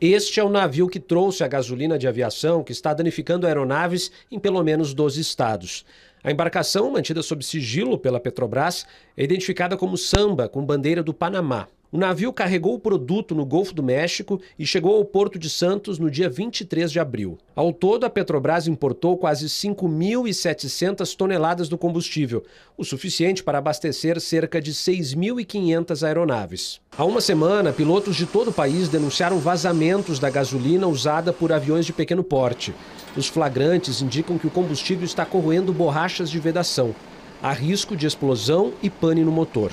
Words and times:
Este 0.00 0.40
é 0.40 0.42
o 0.44 0.48
navio 0.48 0.88
que 0.88 0.98
trouxe 0.98 1.44
a 1.44 1.48
gasolina 1.48 1.98
de 1.98 2.08
aviação 2.08 2.64
que 2.64 2.72
está 2.72 2.94
danificando 2.94 3.46
aeronaves 3.46 4.10
em 4.30 4.38
pelo 4.38 4.64
menos 4.64 4.94
12 4.94 5.20
estados. 5.20 5.84
A 6.24 6.30
embarcação, 6.30 6.90
mantida 6.90 7.22
sob 7.22 7.44
sigilo 7.44 7.98
pela 7.98 8.18
Petrobras, 8.18 8.86
é 9.14 9.22
identificada 9.22 9.76
como 9.76 9.98
Samba, 9.98 10.48
com 10.48 10.64
bandeira 10.64 11.02
do 11.02 11.12
Panamá. 11.12 11.68
O 11.92 11.98
navio 11.98 12.32
carregou 12.32 12.74
o 12.74 12.78
produto 12.78 13.34
no 13.34 13.44
Golfo 13.44 13.74
do 13.74 13.82
México 13.82 14.40
e 14.56 14.64
chegou 14.64 14.96
ao 14.96 15.04
Porto 15.04 15.40
de 15.40 15.50
Santos 15.50 15.98
no 15.98 16.08
dia 16.08 16.30
23 16.30 16.92
de 16.92 17.00
abril. 17.00 17.36
Ao 17.52 17.72
todo, 17.72 18.04
a 18.04 18.10
Petrobras 18.10 18.68
importou 18.68 19.16
quase 19.16 19.46
5.700 19.46 21.16
toneladas 21.16 21.68
do 21.68 21.76
combustível, 21.76 22.44
o 22.78 22.84
suficiente 22.84 23.42
para 23.42 23.58
abastecer 23.58 24.20
cerca 24.20 24.60
de 24.60 24.72
6.500 24.72 26.06
aeronaves. 26.06 26.80
Há 26.96 27.04
uma 27.04 27.20
semana, 27.20 27.72
pilotos 27.72 28.14
de 28.14 28.24
todo 28.24 28.50
o 28.50 28.54
país 28.54 28.88
denunciaram 28.88 29.40
vazamentos 29.40 30.20
da 30.20 30.30
gasolina 30.30 30.86
usada 30.86 31.32
por 31.32 31.52
aviões 31.52 31.86
de 31.86 31.92
pequeno 31.92 32.22
porte. 32.22 32.72
Os 33.16 33.26
flagrantes 33.26 34.00
indicam 34.00 34.38
que 34.38 34.46
o 34.46 34.50
combustível 34.50 35.04
está 35.04 35.26
corroendo 35.26 35.72
borrachas 35.72 36.30
de 36.30 36.38
vedação. 36.38 36.94
Há 37.42 37.52
risco 37.52 37.96
de 37.96 38.06
explosão 38.06 38.74
e 38.80 38.88
pane 38.88 39.24
no 39.24 39.32
motor. 39.32 39.72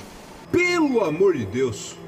Pelo 0.50 1.04
amor 1.04 1.36
de 1.36 1.46
Deus! 1.46 2.07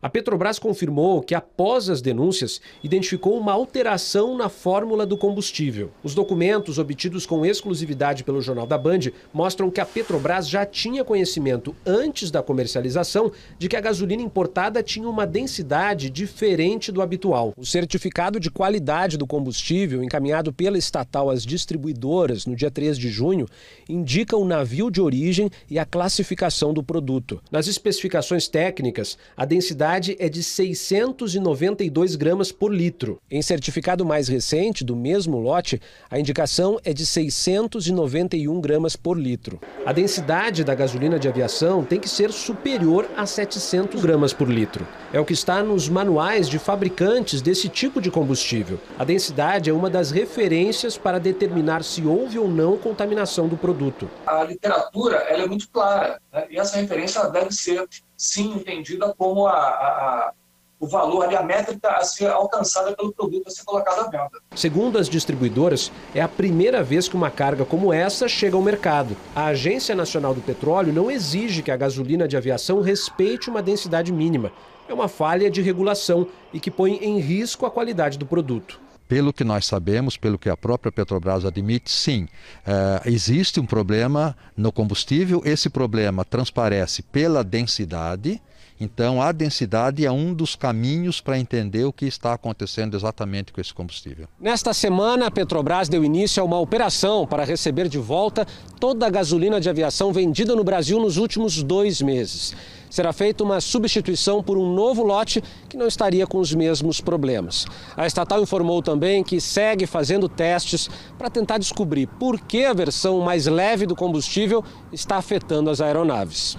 A 0.00 0.08
Petrobras 0.08 0.60
confirmou 0.60 1.20
que, 1.20 1.34
após 1.34 1.90
as 1.90 2.00
denúncias, 2.00 2.60
identificou 2.84 3.36
uma 3.36 3.52
alteração 3.52 4.36
na 4.36 4.48
fórmula 4.48 5.04
do 5.04 5.18
combustível. 5.18 5.90
Os 6.04 6.14
documentos 6.14 6.78
obtidos 6.78 7.26
com 7.26 7.44
exclusividade 7.44 8.22
pelo 8.22 8.40
Jornal 8.40 8.64
da 8.64 8.78
Band 8.78 9.10
mostram 9.34 9.70
que 9.72 9.80
a 9.80 9.86
Petrobras 9.86 10.48
já 10.48 10.64
tinha 10.64 11.04
conhecimento, 11.04 11.74
antes 11.84 12.30
da 12.30 12.44
comercialização, 12.44 13.32
de 13.58 13.68
que 13.68 13.74
a 13.74 13.80
gasolina 13.80 14.22
importada 14.22 14.84
tinha 14.84 15.08
uma 15.08 15.26
densidade 15.26 16.08
diferente 16.08 16.92
do 16.92 17.02
habitual. 17.02 17.52
O 17.56 17.66
certificado 17.66 18.38
de 18.38 18.52
qualidade 18.52 19.18
do 19.18 19.26
combustível, 19.26 20.04
encaminhado 20.04 20.52
pela 20.52 20.78
estatal 20.78 21.28
às 21.28 21.44
distribuidoras 21.44 22.46
no 22.46 22.54
dia 22.54 22.70
3 22.70 22.96
de 22.96 23.08
junho, 23.08 23.48
indica 23.88 24.36
o 24.36 24.44
navio 24.44 24.92
de 24.92 25.00
origem 25.00 25.50
e 25.68 25.76
a 25.76 25.84
classificação 25.84 26.72
do 26.72 26.84
produto. 26.84 27.42
Nas 27.50 27.66
especificações 27.66 28.46
técnicas, 28.46 29.18
a 29.36 29.44
densidade 29.44 29.87
é 30.18 30.28
de 30.28 30.42
692 30.42 32.14
gramas 32.14 32.52
por 32.52 32.74
litro. 32.74 33.18
Em 33.30 33.40
certificado 33.40 34.04
mais 34.04 34.28
recente, 34.28 34.84
do 34.84 34.94
mesmo 34.94 35.38
lote, 35.40 35.80
a 36.10 36.20
indicação 36.20 36.78
é 36.84 36.92
de 36.92 37.06
691 37.06 38.60
gramas 38.60 38.96
por 38.96 39.18
litro. 39.18 39.58
A 39.86 39.92
densidade 39.94 40.62
da 40.62 40.74
gasolina 40.74 41.18
de 41.18 41.26
aviação 41.26 41.82
tem 41.82 41.98
que 41.98 42.08
ser 42.08 42.30
superior 42.32 43.08
a 43.16 43.24
700 43.24 44.02
gramas 44.02 44.34
por 44.34 44.50
litro. 44.50 44.86
É 45.10 45.18
o 45.18 45.24
que 45.24 45.32
está 45.32 45.62
nos 45.62 45.88
manuais 45.88 46.50
de 46.50 46.58
fabricantes 46.58 47.40
desse 47.40 47.70
tipo 47.70 47.98
de 47.98 48.10
combustível. 48.10 48.78
A 48.98 49.04
densidade 49.04 49.70
é 49.70 49.72
uma 49.72 49.88
das 49.88 50.10
referências 50.10 50.98
para 50.98 51.18
determinar 51.18 51.82
se 51.82 52.04
houve 52.04 52.38
ou 52.38 52.46
não 52.46 52.76
contaminação 52.76 53.48
do 53.48 53.56
produto. 53.56 54.10
A 54.26 54.44
literatura 54.44 55.16
ela 55.30 55.44
é 55.44 55.46
muito 55.46 55.66
clara 55.70 56.20
né? 56.30 56.46
e 56.50 56.58
essa 56.58 56.76
referência 56.76 57.26
deve 57.30 57.52
ser 57.52 57.88
sim 58.18 58.52
entendida 58.54 59.14
como 59.16 59.46
a, 59.46 59.56
a, 59.56 60.32
o 60.80 60.86
valor 60.86 61.24
ali, 61.24 61.36
a 61.36 61.42
métrica 61.42 61.88
a 61.90 62.02
ser 62.02 62.26
alcançada 62.26 62.94
pelo 62.94 63.12
produto 63.12 63.46
a 63.46 63.50
ser 63.50 63.64
colocado 63.64 64.00
à 64.00 64.10
venda. 64.10 64.30
Segundo 64.54 64.98
as 64.98 65.08
distribuidoras, 65.08 65.92
é 66.12 66.20
a 66.20 66.28
primeira 66.28 66.82
vez 66.82 67.08
que 67.08 67.14
uma 67.14 67.30
carga 67.30 67.64
como 67.64 67.92
essa 67.92 68.26
chega 68.26 68.56
ao 68.56 68.62
mercado. 68.62 69.16
A 69.34 69.46
Agência 69.46 69.94
Nacional 69.94 70.34
do 70.34 70.40
Petróleo 70.40 70.92
não 70.92 71.10
exige 71.10 71.62
que 71.62 71.70
a 71.70 71.76
gasolina 71.76 72.26
de 72.26 72.36
aviação 72.36 72.80
respeite 72.80 73.48
uma 73.48 73.62
densidade 73.62 74.12
mínima. 74.12 74.52
É 74.88 74.92
uma 74.92 75.06
falha 75.06 75.50
de 75.50 75.62
regulação 75.62 76.26
e 76.52 76.58
que 76.58 76.70
põe 76.70 76.96
em 76.96 77.20
risco 77.20 77.66
a 77.66 77.70
qualidade 77.70 78.18
do 78.18 78.26
produto. 78.26 78.80
Pelo 79.08 79.32
que 79.32 79.42
nós 79.42 79.64
sabemos, 79.64 80.18
pelo 80.18 80.38
que 80.38 80.50
a 80.50 80.56
própria 80.56 80.92
Petrobras 80.92 81.46
admite, 81.46 81.90
sim, 81.90 82.28
é, 82.66 83.08
existe 83.10 83.58
um 83.58 83.64
problema 83.64 84.36
no 84.54 84.70
combustível. 84.70 85.40
Esse 85.46 85.70
problema 85.70 86.26
transparece 86.26 87.02
pela 87.02 87.42
densidade. 87.42 88.40
Então, 88.80 89.20
a 89.20 89.32
densidade 89.32 90.06
é 90.06 90.12
um 90.12 90.32
dos 90.32 90.54
caminhos 90.54 91.20
para 91.20 91.38
entender 91.38 91.84
o 91.84 91.92
que 91.92 92.04
está 92.04 92.34
acontecendo 92.34 92.96
exatamente 92.96 93.52
com 93.52 93.60
esse 93.60 93.74
combustível. 93.74 94.28
Nesta 94.38 94.72
semana, 94.72 95.26
a 95.26 95.30
Petrobras 95.30 95.88
deu 95.88 96.04
início 96.04 96.40
a 96.40 96.46
uma 96.46 96.60
operação 96.60 97.26
para 97.26 97.44
receber 97.44 97.88
de 97.88 97.98
volta 97.98 98.46
toda 98.78 99.06
a 99.06 99.10
gasolina 99.10 99.60
de 99.60 99.68
aviação 99.68 100.12
vendida 100.12 100.54
no 100.54 100.62
Brasil 100.62 101.00
nos 101.00 101.16
últimos 101.16 101.62
dois 101.62 102.00
meses 102.00 102.54
será 102.90 103.12
feita 103.12 103.44
uma 103.44 103.60
substituição 103.60 104.42
por 104.42 104.56
um 104.56 104.74
novo 104.74 105.02
lote 105.02 105.42
que 105.68 105.76
não 105.76 105.86
estaria 105.86 106.26
com 106.26 106.38
os 106.38 106.54
mesmos 106.54 107.00
problemas. 107.00 107.66
A 107.96 108.06
estatal 108.06 108.42
informou 108.42 108.82
também 108.82 109.22
que 109.22 109.40
segue 109.40 109.86
fazendo 109.86 110.28
testes 110.28 110.88
para 111.16 111.30
tentar 111.30 111.58
descobrir 111.58 112.06
por 112.06 112.40
que 112.40 112.64
a 112.64 112.72
versão 112.72 113.20
mais 113.20 113.46
leve 113.46 113.86
do 113.86 113.96
combustível 113.96 114.64
está 114.92 115.16
afetando 115.16 115.70
as 115.70 115.80
aeronaves. 115.80 116.56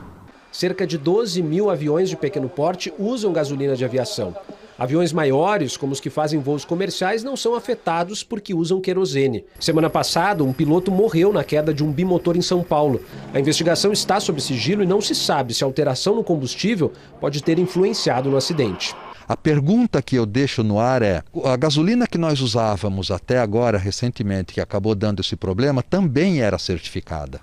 Cerca 0.52 0.86
de 0.86 0.98
12 0.98 1.42
mil 1.44 1.70
aviões 1.70 2.10
de 2.10 2.18
pequeno 2.18 2.50
porte 2.50 2.92
usam 2.98 3.32
gasolina 3.32 3.76
de 3.76 3.86
aviação. 3.86 4.36
Aviões 4.80 5.12
maiores, 5.12 5.76
como 5.76 5.92
os 5.92 6.00
que 6.00 6.10
fazem 6.10 6.40
voos 6.40 6.64
comerciais, 6.64 7.22
não 7.22 7.36
são 7.36 7.54
afetados 7.54 8.24
porque 8.24 8.54
usam 8.54 8.80
querosene. 8.80 9.44
Semana 9.60 9.90
passada, 9.90 10.42
um 10.42 10.54
piloto 10.54 10.90
morreu 10.90 11.34
na 11.34 11.44
queda 11.44 11.74
de 11.74 11.84
um 11.84 11.92
bimotor 11.92 12.38
em 12.38 12.42
São 12.42 12.64
Paulo. 12.64 13.02
A 13.34 13.40
investigação 13.42 13.92
está 13.92 14.22
sob 14.22 14.40
sigilo 14.42 14.82
e 14.82 14.88
não 14.88 15.02
se 15.02 15.14
sabe 15.14 15.54
se 15.54 15.66
a 15.66 15.68
alteração 15.68 16.16
no 16.16 16.24
combustível 16.24 16.94
pode 17.20 17.44
ter 17.44 17.60
influenciado 17.60 18.30
no 18.30 18.38
acidente. 18.38 18.96
A 19.28 19.36
pergunta 19.36 20.02
que 20.02 20.16
eu 20.16 20.26
deixo 20.26 20.64
no 20.64 20.80
ar 20.80 21.02
é: 21.02 21.22
a 21.44 21.58
gasolina 21.58 22.08
que 22.08 22.18
nós 22.18 22.40
usávamos 22.40 23.12
até 23.12 23.38
agora, 23.38 23.78
recentemente, 23.78 24.54
que 24.54 24.62
acabou 24.62 24.96
dando 24.96 25.20
esse 25.20 25.36
problema, 25.36 25.84
também 25.84 26.40
era 26.40 26.58
certificada. 26.58 27.42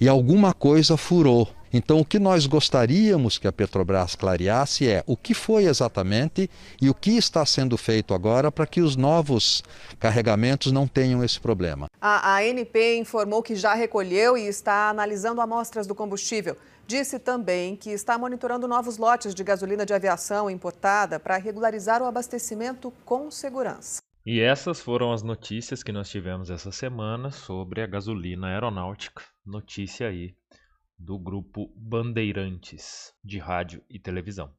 E 0.00 0.06
alguma 0.06 0.54
coisa 0.54 0.96
furou. 0.96 1.48
Então, 1.72 2.00
o 2.00 2.04
que 2.04 2.18
nós 2.18 2.46
gostaríamos 2.46 3.38
que 3.38 3.46
a 3.46 3.52
Petrobras 3.52 4.14
clareasse 4.14 4.88
é 4.88 5.04
o 5.06 5.16
que 5.16 5.34
foi 5.34 5.64
exatamente 5.64 6.50
e 6.80 6.88
o 6.88 6.94
que 6.94 7.16
está 7.16 7.44
sendo 7.44 7.76
feito 7.76 8.14
agora 8.14 8.50
para 8.50 8.66
que 8.66 8.80
os 8.80 8.96
novos 8.96 9.62
carregamentos 9.98 10.72
não 10.72 10.86
tenham 10.86 11.22
esse 11.22 11.38
problema. 11.38 11.88
A 12.00 12.38
ANP 12.38 12.98
informou 12.98 13.42
que 13.42 13.54
já 13.54 13.74
recolheu 13.74 14.36
e 14.36 14.46
está 14.46 14.88
analisando 14.88 15.40
amostras 15.40 15.86
do 15.86 15.94
combustível. 15.94 16.56
Disse 16.86 17.18
também 17.18 17.76
que 17.76 17.90
está 17.90 18.16
monitorando 18.16 18.66
novos 18.66 18.96
lotes 18.96 19.34
de 19.34 19.44
gasolina 19.44 19.84
de 19.84 19.92
aviação 19.92 20.48
importada 20.48 21.20
para 21.20 21.36
regularizar 21.36 22.02
o 22.02 22.06
abastecimento 22.06 22.90
com 23.04 23.30
segurança. 23.30 24.00
E 24.24 24.40
essas 24.40 24.80
foram 24.80 25.12
as 25.12 25.22
notícias 25.22 25.82
que 25.82 25.92
nós 25.92 26.08
tivemos 26.08 26.50
essa 26.50 26.72
semana 26.72 27.30
sobre 27.30 27.82
a 27.82 27.86
gasolina 27.86 28.48
aeronáutica. 28.48 29.22
Notícia 29.44 30.08
aí 30.08 30.34
do 30.98 31.18
grupo 31.18 31.70
Bandeirantes 31.76 33.12
de 33.22 33.38
rádio 33.38 33.82
e 33.88 33.98
televisão. 33.98 34.50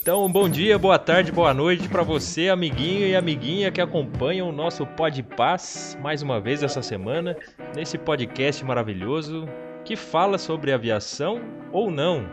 Então, 0.00 0.30
bom 0.32 0.48
dia, 0.48 0.78
boa 0.78 0.98
tarde, 0.98 1.30
boa 1.30 1.52
noite 1.52 1.86
para 1.86 2.02
você, 2.02 2.48
amiguinho 2.48 3.06
e 3.06 3.14
amiguinha 3.14 3.70
que 3.70 3.80
acompanham 3.80 4.48
o 4.48 4.52
nosso 4.52 4.86
Pod 4.86 5.22
Paz 5.22 5.98
mais 6.00 6.22
uma 6.22 6.40
vez 6.40 6.62
essa 6.62 6.80
semana, 6.80 7.36
nesse 7.76 7.98
podcast 7.98 8.64
maravilhoso 8.64 9.46
que 9.84 9.96
fala 9.96 10.38
sobre 10.38 10.72
aviação 10.72 11.42
ou 11.70 11.90
não. 11.90 12.26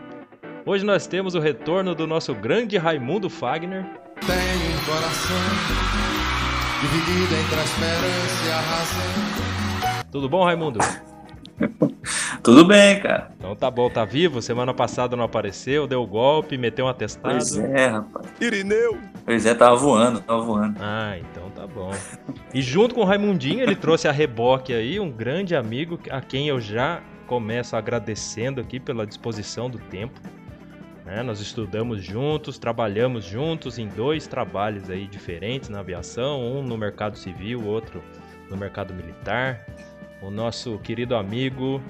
Hoje 0.64 0.86
nós 0.86 1.06
temos 1.06 1.34
o 1.34 1.38
retorno 1.38 1.94
do 1.94 2.06
nosso 2.06 2.34
grande 2.34 2.78
Raimundo 2.78 3.28
Fagner. 3.28 3.84
Tenho 4.26 4.72
um 4.72 4.84
coração 4.84 5.36
dividido 6.80 7.34
entre 7.34 7.60
a 7.60 7.64
esperança 7.64 8.46
e 8.46 8.52
a 8.52 8.60
razão. 8.60 9.55
Tudo 10.16 10.30
bom, 10.30 10.44
Raimundo? 10.44 10.78
Tudo 12.42 12.64
bem, 12.64 12.98
cara. 13.02 13.30
Então 13.36 13.54
tá 13.54 13.70
bom, 13.70 13.90
tá 13.90 14.02
vivo? 14.02 14.40
Semana 14.40 14.72
passada 14.72 15.14
não 15.14 15.22
apareceu, 15.22 15.86
deu 15.86 16.06
golpe, 16.06 16.56
meteu 16.56 16.86
um 16.86 16.88
atestado. 16.88 17.34
Pois 17.34 17.58
é, 17.58 17.88
rapaz. 17.88 18.26
Irineu! 18.40 18.96
Pois 19.26 19.44
é, 19.44 19.54
tava 19.54 19.76
voando, 19.76 20.22
tava 20.22 20.40
voando. 20.40 20.78
Ah, 20.80 21.18
então 21.18 21.50
tá 21.50 21.66
bom. 21.66 21.90
E 22.54 22.62
junto 22.62 22.94
com 22.94 23.02
o 23.02 23.04
Raimundinho, 23.04 23.62
ele 23.62 23.76
trouxe 23.76 24.08
a 24.08 24.10
reboque 24.10 24.72
aí, 24.72 24.98
um 24.98 25.10
grande 25.10 25.54
amigo 25.54 26.00
a 26.10 26.22
quem 26.22 26.48
eu 26.48 26.62
já 26.62 27.02
começo 27.26 27.76
agradecendo 27.76 28.58
aqui 28.58 28.80
pela 28.80 29.06
disposição 29.06 29.68
do 29.68 29.76
tempo. 29.78 30.18
Né? 31.04 31.22
Nós 31.22 31.40
estudamos 31.40 32.02
juntos, 32.02 32.56
trabalhamos 32.58 33.22
juntos 33.22 33.78
em 33.78 33.86
dois 33.86 34.26
trabalhos 34.26 34.88
aí 34.88 35.06
diferentes 35.06 35.68
na 35.68 35.80
aviação, 35.80 36.40
um 36.40 36.62
no 36.62 36.78
mercado 36.78 37.18
civil, 37.18 37.66
outro 37.66 38.02
no 38.48 38.56
mercado 38.56 38.94
militar 38.94 39.66
o 40.22 40.30
nosso 40.30 40.78
querido 40.78 41.14
amigo 41.16 41.80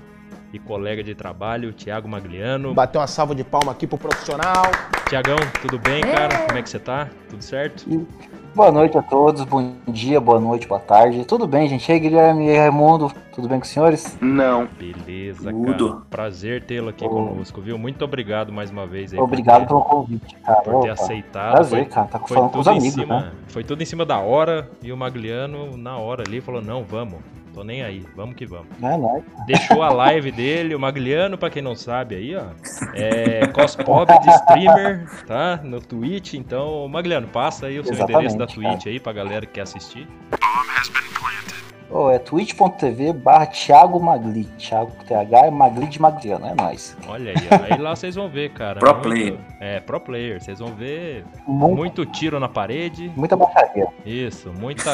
e 0.52 0.58
colega 0.58 1.02
de 1.02 1.14
trabalho, 1.14 1.72
Tiago 1.72 2.08
Magliano. 2.08 2.74
Bateu 2.74 3.00
uma 3.00 3.06
salva 3.06 3.34
de 3.34 3.44
palma 3.44 3.72
aqui 3.72 3.86
pro 3.86 3.98
profissional. 3.98 4.64
Tiagão, 5.08 5.36
tudo 5.60 5.78
bem, 5.78 6.02
é. 6.02 6.14
cara? 6.14 6.46
Como 6.46 6.58
é 6.58 6.62
que 6.62 6.70
você 6.70 6.78
tá? 6.78 7.08
Tudo 7.28 7.42
certo? 7.42 8.06
Boa 8.54 8.72
noite 8.72 8.96
a 8.96 9.02
todos, 9.02 9.44
bom 9.44 9.74
dia, 9.86 10.18
boa 10.18 10.40
noite, 10.40 10.66
boa 10.66 10.80
tarde. 10.80 11.26
Tudo 11.26 11.46
bem, 11.46 11.68
gente? 11.68 11.86
E 11.86 11.92
aí, 11.92 12.00
Guilherme 12.00 12.46
e 12.48 12.56
Raimundo, 12.56 13.12
tudo 13.34 13.48
bem 13.48 13.58
com 13.58 13.64
os 13.66 13.70
senhores? 13.70 14.16
Não. 14.18 14.66
Beleza, 14.78 15.50
Tudo. 15.50 15.90
cara. 15.90 16.02
Prazer 16.08 16.64
tê-lo 16.64 16.88
aqui 16.88 17.04
Ô. 17.04 17.10
conosco, 17.10 17.60
viu? 17.60 17.76
Muito 17.76 18.02
obrigado 18.02 18.50
mais 18.50 18.70
uma 18.70 18.86
vez 18.86 19.12
aí. 19.12 19.18
Obrigado 19.20 19.66
pelo 19.66 19.82
convite, 19.82 20.34
cara. 20.36 20.62
por 20.62 20.80
ter 20.80 20.90
Opa, 20.90 21.02
aceitado. 21.02 21.52
Prazer, 21.52 21.84
Foi- 21.84 21.92
cara. 21.92 22.06
Tá 22.06 22.18
falando 22.18 22.50
com 22.50 22.58
os 22.60 22.64
tudo 22.64 22.74
em 22.74 22.78
amigos, 22.78 22.94
cima, 22.94 23.20
né? 23.20 23.32
Foi 23.48 23.62
tudo 23.62 23.82
em 23.82 23.86
cima 23.86 24.06
da 24.06 24.20
hora 24.20 24.70
e 24.82 24.90
o 24.90 24.96
Magliano, 24.96 25.76
na 25.76 25.98
hora 25.98 26.24
ali, 26.26 26.40
falou: 26.40 26.62
não, 26.62 26.82
vamos. 26.82 27.18
Tô 27.56 27.64
nem 27.64 27.82
aí, 27.82 28.04
vamos 28.14 28.36
que 28.36 28.44
vamos. 28.44 28.66
É 28.82 28.98
nóis. 28.98 29.24
Deixou 29.46 29.82
a 29.82 29.88
live 29.88 30.30
dele, 30.30 30.74
o 30.74 30.78
Magliano, 30.78 31.38
pra 31.38 31.48
quem 31.48 31.62
não 31.62 31.74
sabe 31.74 32.14
aí, 32.14 32.36
ó. 32.36 32.48
É 32.92 33.46
cospob 33.46 34.12
de 34.20 34.28
streamer, 34.28 35.08
tá? 35.26 35.58
No 35.64 35.80
Twitch. 35.80 36.34
Então, 36.34 36.86
Magliano, 36.86 37.26
passa 37.28 37.68
aí 37.68 37.80
o 37.80 37.82
seu 37.82 37.94
Exatamente, 37.94 38.34
endereço 38.34 38.36
da 38.36 38.46
cara. 38.46 38.76
Twitch 38.76 38.86
aí 38.88 39.00
pra 39.00 39.10
galera 39.14 39.46
que 39.46 39.52
quer 39.52 39.62
assistir. 39.62 40.06
Ô, 41.88 42.10
é 42.10 42.18
twitch.tv 42.18 43.12
barra 43.12 43.46
Thiago 43.46 44.00
Magli. 44.00 44.44
Thiago 44.58 44.90
TH 45.06 45.46
é 45.46 45.50
Magli 45.50 45.86
de 45.86 46.00
Magliano, 46.02 46.46
é 46.46 46.54
nóis. 46.54 46.96
Olha 47.08 47.30
aí, 47.30 47.36
ó. 47.50 47.74
aí 47.74 47.80
lá 47.80 47.94
vocês 47.94 48.14
vão 48.16 48.28
ver, 48.28 48.50
cara. 48.50 48.80
Pro 48.80 48.90
muito- 48.92 49.02
player. 49.02 49.38
É, 49.60 49.80
pro 49.80 50.00
player. 50.00 50.42
Vocês 50.42 50.58
vão 50.58 50.74
ver 50.74 51.24
Muito, 51.46 51.76
muito 51.76 52.06
tiro 52.06 52.40
na 52.40 52.48
parede. 52.48 53.10
muita 53.16 53.36
baixaria. 53.36 53.86
Isso, 54.04 54.52
muita 54.52 54.90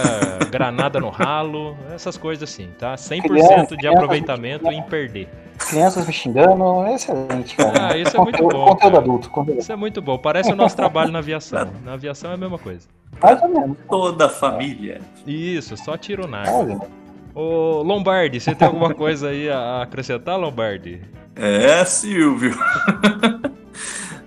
granada 0.51 1.01
no 1.01 1.09
ralo, 1.09 1.77
essas 1.95 2.17
coisas 2.19 2.49
assim, 2.49 2.69
tá? 2.79 2.95
100% 2.95 3.23
Criança, 3.23 3.67
de 3.69 3.77
criança, 3.79 3.97
aproveitamento 3.99 4.67
em 4.71 4.83
perder. 4.83 5.29
Crianças 5.59 6.07
me 6.07 6.13
xingando, 6.13 6.85
é 6.87 6.95
excelente, 6.95 7.57
cara. 7.57 7.89
Ah, 7.93 7.97
isso 7.97 8.17
é 8.17 8.21
muito 8.21 8.37
Conteúdo- 8.43 8.53
bom, 8.59 8.65
Conteúdo 8.71 8.79
cara. 8.93 8.99
adulto, 8.99 9.31
conteúdo 9.31 9.59
Isso 9.61 9.73
é 9.73 9.77
muito 9.77 10.03
bom, 10.03 10.19
parece 10.19 10.53
o 10.53 10.57
nosso 10.57 10.75
trabalho 10.77 11.11
na 11.11 11.21
aviação. 11.21 11.71
Na 11.85 11.95
aviação 11.95 12.31
é 12.31 12.35
a 12.35 12.37
mesma 12.37 12.59
coisa. 12.59 12.87
Mais 13.21 13.43
ou 13.43 13.49
menos. 13.49 13.77
Toda 13.89 14.27
a 14.27 14.29
família. 14.29 15.01
Isso, 15.27 15.77
só 15.77 15.97
tiro 15.97 16.27
na 16.27 16.45
É, 16.45 16.49
água. 16.49 16.87
Ô, 17.35 17.83
Lombardi, 17.83 18.39
você 18.41 18.55
tem 18.55 18.67
alguma 18.67 18.95
coisa 18.95 19.29
aí 19.29 19.49
a 19.51 19.83
acrescentar, 19.83 20.39
Lombardi? 20.39 21.01
É, 21.37 21.85
Silvio. 21.85 22.55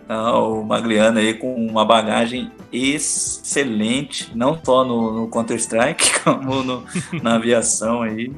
Ah, 0.08 0.38
o 0.38 0.64
Magliano 0.64 1.18
aí 1.18 1.34
com 1.34 1.56
uma 1.56 1.84
bagagem 1.84 2.52
excelente, 2.72 4.32
não 4.36 4.56
só 4.64 4.86
no, 4.86 5.12
no 5.12 5.28
Counter-Strike, 5.30 6.20
como 6.24 6.62
no- 6.64 6.84
na 7.24 7.36
aviação 7.38 8.04
aí, 8.04 8.32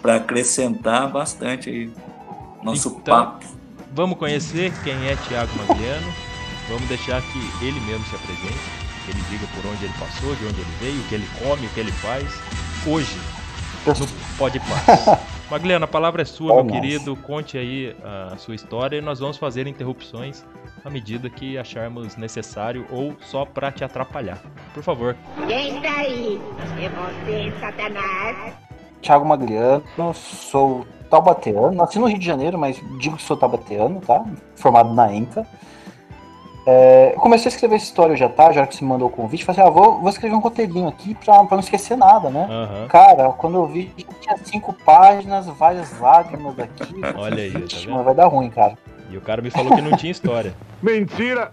para 0.00 0.14
acrescentar 0.14 1.08
bastante 1.10 1.68
aí 1.70 1.90
nosso 2.62 2.88
Então, 3.00 3.00
papo. 3.16 3.46
Vamos 3.92 4.16
conhecer 4.16 4.72
quem 4.84 4.94
é 5.08 5.16
Thiago 5.28 5.50
Magliano. 5.56 6.06
Vamos 6.68 6.86
deixar 6.86 7.20
que 7.20 7.64
ele 7.66 7.80
mesmo 7.80 8.04
se 8.04 8.14
apresente, 8.14 8.58
que 9.08 9.16
ele 9.16 9.24
diga 9.30 9.46
por 9.54 9.70
onde 9.70 9.84
ele 9.84 9.94
passou, 9.98 10.34
de 10.36 10.44
onde 10.44 10.60
ele 10.60 10.70
veio, 10.80 11.00
o 11.00 11.04
que 11.04 11.14
ele 11.14 11.28
come, 11.38 11.66
o 11.66 11.70
que 11.70 11.80
ele 11.80 11.92
faz. 11.92 12.26
Hoje, 12.86 13.18
no 13.86 14.06
Pode 14.36 14.60
Paz. 14.60 15.18
Magliano, 15.50 15.86
a 15.86 15.88
palavra 15.88 16.20
é 16.20 16.24
sua, 16.26 16.48
meu 16.48 16.56
Vamos. 16.56 16.72
querido. 16.72 17.16
Conte 17.16 17.56
aí 17.56 17.96
a 18.04 18.36
sua 18.36 18.54
história 18.54 18.98
e 18.98 19.00
nós 19.00 19.18
vamos 19.18 19.38
fazer 19.38 19.66
interrupções 19.66 20.44
à 20.84 20.90
medida 20.90 21.30
que 21.30 21.56
acharmos 21.56 22.16
necessário 22.16 22.86
ou 22.90 23.16
só 23.20 23.46
pra 23.46 23.72
te 23.72 23.82
atrapalhar. 23.82 24.42
Por 24.74 24.82
favor. 24.82 25.16
Quem 25.46 25.76
está 25.76 25.88
aí? 26.00 26.38
É 26.78 26.88
você, 26.90 27.60
Satanás? 27.60 28.54
Thiago 29.00 29.24
Magliano, 29.24 29.82
sou 30.12 30.86
taubateano, 31.08 31.72
nasci 31.72 31.98
no 31.98 32.06
Rio 32.06 32.18
de 32.18 32.26
Janeiro, 32.26 32.58
mas 32.58 32.78
digo 32.98 33.16
que 33.16 33.22
sou 33.22 33.36
taubateano, 33.36 34.00
tá? 34.00 34.22
Formado 34.54 34.92
na 34.92 35.14
ENCA. 35.14 35.46
É, 36.70 37.12
eu 37.14 37.20
comecei 37.20 37.46
a 37.46 37.54
escrever 37.54 37.76
essa 37.76 37.86
história 37.86 38.14
já 38.14 38.28
tá, 38.28 38.52
já 38.52 38.66
que 38.66 38.76
você 38.76 38.84
me 38.84 38.90
mandou 38.90 39.08
o 39.08 39.10
convite, 39.10 39.42
falei 39.42 39.58
assim, 39.62 39.70
ah, 39.70 39.72
vou, 39.72 40.00
vou 40.00 40.10
escrever 40.10 40.34
um 40.34 40.38
roteirinho 40.38 40.86
aqui 40.86 41.14
pra, 41.14 41.42
pra 41.44 41.56
não 41.56 41.60
esquecer 41.60 41.96
nada, 41.96 42.28
né? 42.28 42.46
Aham. 42.50 42.88
Cara, 42.88 43.30
quando 43.30 43.54
eu 43.56 43.66
vi, 43.66 43.86
tinha 44.20 44.36
cinco 44.44 44.74
páginas, 44.74 45.46
várias 45.46 45.98
lágrimas 45.98 46.58
aqui. 46.58 46.94
Olha 47.16 47.42
aí, 47.42 47.52
tá 47.52 47.76
vendo? 47.78 48.04
vai 48.04 48.14
dar 48.14 48.26
ruim, 48.26 48.50
cara. 48.50 48.76
E 49.08 49.16
o 49.16 49.20
cara 49.22 49.40
me 49.40 49.50
falou 49.50 49.74
que 49.74 49.80
não 49.80 49.96
tinha 49.96 50.12
história. 50.12 50.54
Mentira! 50.82 51.52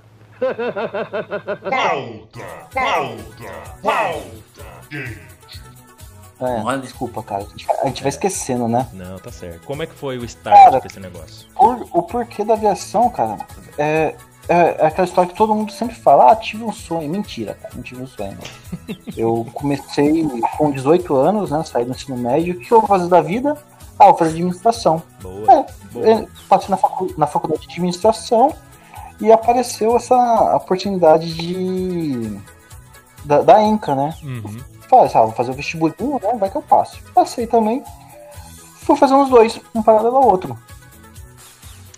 É, 6.41 6.45
Olha. 6.61 6.79
desculpa, 6.79 7.23
cara. 7.23 7.43
A 7.43 7.47
gente, 7.47 7.65
vai, 7.65 7.77
a 7.79 7.85
gente 7.85 8.01
vai 8.03 8.09
esquecendo, 8.09 8.67
né? 8.67 8.85
Não, 8.91 9.17
tá 9.17 9.31
certo. 9.31 9.65
Como 9.65 9.81
é 9.81 9.85
que 9.85 9.93
foi 9.95 10.17
o 10.17 10.25
start 10.25 10.61
Cara, 10.65 10.79
desse 10.81 10.99
negócio? 10.99 11.47
Por- 11.55 11.87
o 11.93 12.03
porquê 12.03 12.43
da 12.43 12.55
aviação, 12.55 13.09
cara, 13.09 13.37
é, 13.77 14.13
é, 14.47 14.77
é 14.79 14.85
aquela 14.87 15.07
história 15.07 15.29
que 15.31 15.37
todo 15.37 15.53
mundo 15.55 15.71
sempre 15.71 15.95
fala, 15.95 16.31
ah, 16.31 16.35
tive 16.35 16.63
um 16.63 16.71
sonho. 16.71 17.09
Mentira, 17.09 17.55
cara, 17.55 17.73
não 17.75 17.81
tive 17.83 18.03
um 18.03 18.07
sonho. 18.07 18.37
Eu 19.17 19.45
comecei 19.53 20.27
com 20.57 20.71
18 20.71 21.15
anos, 21.15 21.51
né, 21.51 21.63
saí 21.63 21.85
do 21.85 21.91
ensino 21.91 22.17
médio, 22.17 22.55
o 22.55 22.59
que 22.59 22.71
eu 22.71 22.79
vou 22.79 22.87
fazer 22.87 23.07
da 23.07 23.21
vida? 23.21 23.57
Ah, 23.97 24.05
vou 24.05 24.17
fazer 24.17 24.31
administração. 24.31 25.01
Boa. 25.21 25.51
É, 25.51 25.65
boa. 25.91 26.27
Passei 26.49 26.69
na, 26.69 26.77
facu- 26.77 27.13
na 27.17 27.27
faculdade 27.27 27.61
de 27.61 27.67
administração 27.73 28.53
e 29.21 29.31
apareceu 29.31 29.95
essa 29.95 30.55
oportunidade 30.55 31.33
de 31.33 32.37
da, 33.23 33.41
da 33.41 33.63
ENCA, 33.63 33.95
né? 33.95 34.13
Uhum. 34.21 34.57
Falei, 34.89 35.09
ah, 35.15 35.21
vou 35.21 35.31
fazer 35.31 35.51
o 35.51 35.55
vestibulinho, 35.55 36.19
né? 36.21 36.33
Vai 36.37 36.49
que 36.49 36.57
eu 36.57 36.61
passo. 36.61 36.99
Passei 37.13 37.47
também. 37.47 37.81
Fui 38.81 38.95
fazer 38.95 39.15
uns 39.15 39.29
dois, 39.29 39.59
um 39.73 39.81
paralelo 39.81 40.17
ao 40.17 40.27
outro. 40.27 40.55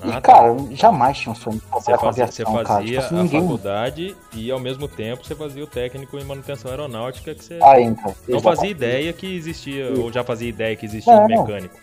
E, 0.03 0.09
Ah, 0.09 0.13
tá. 0.13 0.21
cara, 0.21 0.55
jamais 0.71 1.17
tinha 1.17 1.31
um 1.31 1.35
sonho 1.35 1.55
de 1.57 1.61
Você 1.71 1.85
trabalhar 1.85 1.97
com 1.97 2.05
fazia, 2.05 2.27
você 2.27 2.41
aviação, 2.43 2.63
cara. 2.63 2.67
fazia 2.79 2.87
Tipo 3.01 3.05
assim, 3.05 3.19
a 3.19 3.23
ninguém... 3.23 3.41
faculdade 3.41 4.17
e 4.33 4.51
ao 4.51 4.59
mesmo 4.59 4.87
tempo 4.87 5.25
você 5.25 5.33
fazia 5.35 5.63
o 5.63 5.67
técnico 5.67 6.17
em 6.19 6.23
manutenção 6.23 6.69
aeronáutica 6.69 7.33
que 7.33 7.43
você 7.43 7.59
A 7.63 7.81
ENCA. 7.81 8.15
não 8.27 8.39
fazia 8.39 8.69
ideia 8.69 9.11
que 9.11 9.35
existia, 9.35 9.91
ou 9.97 10.11
já 10.11 10.23
fazia 10.23 10.47
ideia 10.49 10.75
que 10.75 10.85
existia 10.85 11.13
um 11.13 11.27
Não. 11.27 11.43
mecânico. 11.45 11.75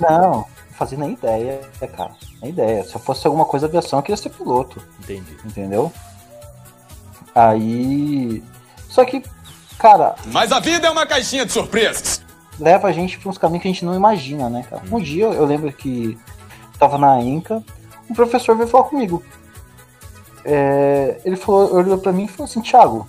Não, 0.00 0.20
não 0.32 0.46
fazia 0.72 0.98
nem 0.98 1.12
ideia, 1.12 1.60
cara. 1.96 2.10
Nem 2.42 2.50
ideia. 2.50 2.82
Se 2.82 2.96
eu 2.96 3.00
fosse 3.00 3.24
alguma 3.26 3.44
coisa 3.44 3.68
de 3.68 3.76
aviação, 3.76 4.00
eu 4.00 4.02
queria 4.02 4.16
ser 4.16 4.30
piloto. 4.30 4.82
Entendi. 5.00 5.36
Entendeu? 5.44 5.92
Aí. 7.34 8.42
Só 8.88 9.04
que, 9.04 9.22
cara, 9.78 10.14
Mas 10.26 10.52
a 10.52 10.60
vida 10.60 10.86
é 10.86 10.90
uma 10.90 11.06
caixinha 11.06 11.44
de 11.46 11.52
surpresas. 11.52 12.22
leva 12.58 12.88
a 12.88 12.92
gente 12.92 13.18
pra 13.18 13.28
uns 13.30 13.38
caminhos 13.38 13.62
que 13.62 13.68
a 13.68 13.72
gente 13.72 13.84
não 13.84 13.94
imagina, 13.94 14.48
né, 14.48 14.64
cara? 14.68 14.82
Um 14.90 15.00
dia 15.00 15.24
eu 15.26 15.44
lembro 15.44 15.72
que 15.72 16.16
tava 16.78 16.98
na 16.98 17.20
Inca, 17.20 17.62
um 18.10 18.14
professor 18.14 18.56
veio 18.56 18.68
falar 18.68 18.84
comigo. 18.84 19.22
É, 20.44 21.20
ele 21.24 21.36
falou, 21.36 21.74
olhou 21.74 21.98
pra 21.98 22.12
mim 22.12 22.24
e 22.24 22.28
falou 22.28 22.44
assim, 22.44 22.60
Thiago, 22.60 23.06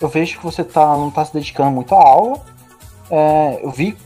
eu 0.00 0.08
vejo 0.08 0.38
que 0.38 0.44
você 0.44 0.64
tá, 0.64 0.96
não 0.96 1.10
tá 1.10 1.24
se 1.24 1.32
dedicando 1.32 1.70
muito 1.70 1.94
à 1.94 1.98
aula. 1.98 2.40
É, 3.10 3.60
eu 3.62 3.70
vi, 3.70 3.96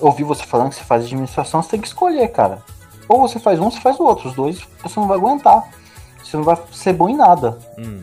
ouvi 0.00 0.24
você 0.24 0.44
falando 0.44 0.70
que 0.70 0.76
você 0.76 0.84
faz 0.84 1.04
administração, 1.04 1.62
você 1.62 1.70
tem 1.70 1.80
que 1.80 1.86
escolher, 1.86 2.28
cara. 2.28 2.62
Ou 3.08 3.20
você 3.20 3.38
faz 3.38 3.60
um, 3.60 3.70
você 3.70 3.80
faz 3.80 4.00
o 4.00 4.04
outro. 4.04 4.28
Os 4.30 4.34
dois 4.34 4.60
você 4.82 4.98
não 4.98 5.06
vai 5.06 5.18
aguentar. 5.18 5.62
Você 6.22 6.36
não 6.38 6.44
vai 6.44 6.56
ser 6.72 6.94
bom 6.94 7.08
em 7.08 7.16
nada. 7.16 7.58
Hum, 7.78 8.02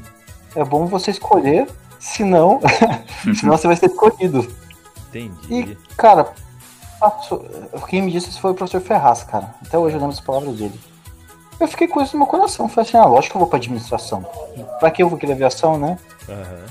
É 0.56 0.64
bom 0.64 0.86
você 0.86 1.10
escolher, 1.10 1.68
senão, 2.00 2.60
senão 3.36 3.58
você 3.58 3.66
vai 3.66 3.76
ser 3.76 3.88
escolhido. 3.88 4.48
entendi. 5.10 5.38
E, 5.50 5.76
cara, 5.98 6.32
passou- 7.10 7.46
quem 7.88 8.02
me 8.02 8.12
disse 8.12 8.30
isso 8.30 8.40
foi 8.40 8.52
o 8.52 8.54
professor 8.54 8.80
Ferraz, 8.82 9.24
cara. 9.24 9.54
Até 9.66 9.78
hoje 9.78 9.96
eu 9.96 10.00
lembro 10.00 10.14
as 10.16 10.22
palavras 10.22 10.56
dele. 10.56 10.80
Eu 11.60 11.68
fiquei 11.68 11.88
com 11.88 12.02
isso 12.02 12.14
no 12.14 12.20
meu 12.20 12.28
coração. 12.28 12.68
Falei 12.70 12.88
assim, 12.88 12.98
ah, 12.98 13.06
lógico 13.06 13.32
que 13.34 13.38
eu 13.38 13.40
vou 13.40 13.48
pra 13.50 13.58
administração. 13.58 14.26
Pra 14.80 14.90
que 14.92 15.04
eu 15.04 15.10
vou 15.10 15.18
querer 15.18 15.34
aviação, 15.34 15.78
né? 15.78 15.98
Aham. 16.30 16.66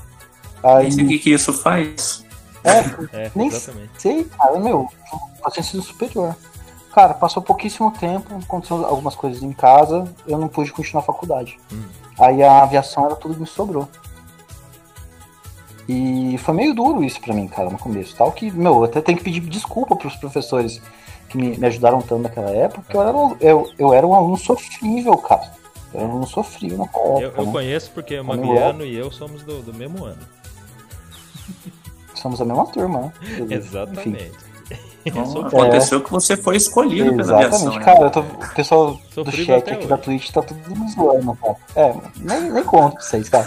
Aí, 0.62 0.88
Isso, 0.88 1.00
o 1.02 1.06
que, 1.08 1.18
que 1.18 1.30
isso 1.32 1.52
faz? 1.52 2.24
é, 2.64 2.80
É, 3.26 3.30
Nem 3.34 3.46
exatamente. 3.48 3.90
sei, 3.98 4.24
cara, 4.24 4.58
meu, 4.58 4.88
passei 5.42 5.62
ensino 5.62 5.82
superior. 5.82 6.34
Cara, 6.92 7.14
passou 7.14 7.40
pouquíssimo 7.42 7.90
tempo, 7.92 8.36
aconteceu 8.42 8.84
algumas 8.84 9.14
coisas 9.14 9.42
em 9.42 9.52
casa, 9.52 10.04
eu 10.26 10.36
não 10.38 10.48
pude 10.48 10.72
continuar 10.72 11.02
a 11.02 11.06
faculdade. 11.06 11.58
Hum. 11.72 11.84
Aí 12.18 12.42
a 12.42 12.62
aviação 12.62 13.06
era 13.06 13.14
tudo 13.14 13.34
que 13.34 13.40
me 13.40 13.46
sobrou. 13.46 13.88
E 15.92 16.38
foi 16.38 16.54
meio 16.54 16.72
duro 16.72 17.02
isso 17.02 17.20
pra 17.20 17.34
mim, 17.34 17.48
cara, 17.48 17.68
no 17.68 17.76
começo. 17.76 18.14
Tal 18.14 18.30
que, 18.30 18.48
meu, 18.52 18.76
eu 18.76 18.84
até 18.84 19.00
tenho 19.00 19.18
que 19.18 19.24
pedir 19.24 19.40
desculpa 19.40 19.96
pros 19.96 20.14
professores 20.14 20.80
que 21.28 21.36
me, 21.36 21.58
me 21.58 21.66
ajudaram 21.66 22.00
tanto 22.00 22.22
naquela 22.22 22.50
época, 22.50 22.82
porque 22.82 22.96
eu 22.96 23.02
era, 23.02 23.16
um- 23.16 23.36
eu, 23.40 23.70
eu 23.76 23.92
era 23.92 24.06
um 24.06 24.14
aluno 24.14 24.36
sofrível, 24.36 25.16
cara. 25.16 25.50
Eu 25.92 25.98
era 26.00 26.08
um 26.08 26.12
aluno 26.12 26.26
sofrível 26.28 26.78
naquela 26.78 27.20
Eu, 27.20 27.30
eu 27.32 27.46
né? 27.46 27.52
conheço 27.52 27.90
porque 27.90 28.14
o 28.20 28.24
Como 28.24 28.40
Magliano 28.40 28.84
e 28.84 28.94
eu 28.94 29.10
somos 29.10 29.42
do, 29.42 29.62
do 29.62 29.74
mesmo 29.74 30.04
ano. 30.04 30.22
Somos 32.14 32.40
a 32.40 32.44
mesma 32.44 32.66
turma, 32.66 33.00
né? 33.00 33.12
Enfim. 33.92 34.16
Exatamente. 35.04 35.30
Então, 35.30 35.46
aconteceu 35.46 36.00
que 36.02 36.10
você 36.10 36.36
foi 36.36 36.56
escolhido 36.56 37.16
pela 37.16 37.36
aviação. 37.36 37.72
Exatamente, 37.72 37.78
né? 37.78 37.84
cara, 37.84 38.10
tô, 38.10 38.20
o 38.20 38.54
pessoal 38.54 39.00
do 39.14 39.30
chat 39.32 39.52
aqui 39.70 39.78
hoje. 39.78 39.86
da 39.86 39.96
Twitch 39.96 40.30
tá 40.30 40.42
tudo 40.42 40.60
me 40.76 40.90
zoando, 40.92 41.34
cara. 41.36 41.56
É, 41.76 41.94
nem, 42.18 42.50
nem 42.52 42.62
conto 42.64 42.94
pra 42.94 43.02
vocês, 43.02 43.28
cara. 43.28 43.46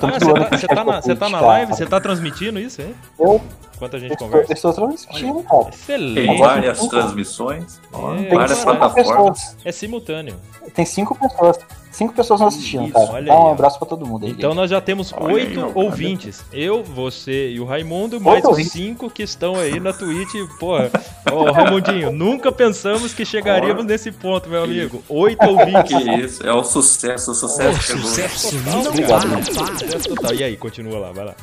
Tô 0.00 0.06
Ah, 0.06 0.18
zoando 0.22 0.44
tá, 0.50 0.56
você 0.58 0.66
tá 0.68 0.74
da 0.74 0.84
na, 0.84 1.00
você 1.02 1.16
tá 1.16 1.28
na 1.28 1.40
live? 1.40 1.72
Você 1.74 1.86
tá 1.86 2.00
transmitindo 2.00 2.58
isso, 2.60 2.80
hein? 2.80 2.94
Eu, 3.18 3.40
Enquanto 3.74 3.96
a 3.96 3.98
gente 3.98 4.10
eu 4.10 4.14
estou, 4.14 4.28
conversa. 4.28 4.52
eu 4.52 4.54
estou 4.54 4.72
transmitindo, 4.72 5.42
cara. 5.42 5.64
Tem 5.64 5.70
Excelente. 5.74 6.38
várias 6.38 6.78
Tem- 6.78 6.88
transmissões, 6.88 7.80
ó, 7.92 8.14
É, 8.14 8.28
várias 8.34 8.62
plataformas. 8.64 8.94
pessoas. 8.94 9.56
É 9.64 9.72
simultâneo. 9.72 10.36
Tem 10.74 10.84
cinco 10.86 11.16
pessoas. 11.16 11.58
Cinco 11.94 12.12
pessoas 12.14 12.40
nos 12.40 12.54
assistindo, 12.54 12.84
Isso, 12.84 12.92
cara. 12.92 13.12
olha 13.12 13.26
Dá 13.26 13.32
aí, 13.34 13.38
um 13.40 13.50
abraço 13.52 13.78
pra 13.78 13.88
todo 13.88 14.06
mundo 14.06 14.24
aí. 14.26 14.32
Então 14.32 14.50
gente. 14.50 14.56
nós 14.56 14.70
já 14.70 14.80
temos 14.80 15.12
Olha 15.16 15.34
oito 15.34 15.64
aí, 15.64 15.72
ouvintes. 15.74 16.44
Eu, 16.52 16.82
você 16.82 17.50
e 17.50 17.60
o 17.60 17.64
Raimundo, 17.64 18.20
mais 18.20 18.42
os 18.44 18.50
ouvintes. 18.50 18.72
cinco 18.72 19.08
que 19.10 19.22
estão 19.22 19.56
aí 19.56 19.78
na 19.80 19.92
Twitch. 19.92 20.32
Porra, 20.58 20.90
ô 21.32 21.50
Raimundinho, 21.52 22.12
nunca 22.12 22.50
pensamos 22.52 23.14
que 23.14 23.24
chegaríamos 23.24 23.84
nesse 23.84 24.10
ponto, 24.12 24.48
meu 24.48 24.64
amigo. 24.64 25.02
Oito 25.08 25.38
Que 25.38 25.46
ouvintes. 25.46 26.24
isso, 26.32 26.46
é 26.46 26.52
o 26.52 26.62
sucesso, 26.64 27.30
o 27.30 27.34
sucesso 27.34 27.82
chegou. 27.82 28.02
Sucesso 28.02 28.50
Total, 28.58 28.72
não 28.82 28.88
obrigado. 28.90 30.34
E 30.34 30.44
aí, 30.44 30.56
continua 30.56 30.98
lá, 30.98 31.12
vai 31.12 31.24
lá. 31.24 31.34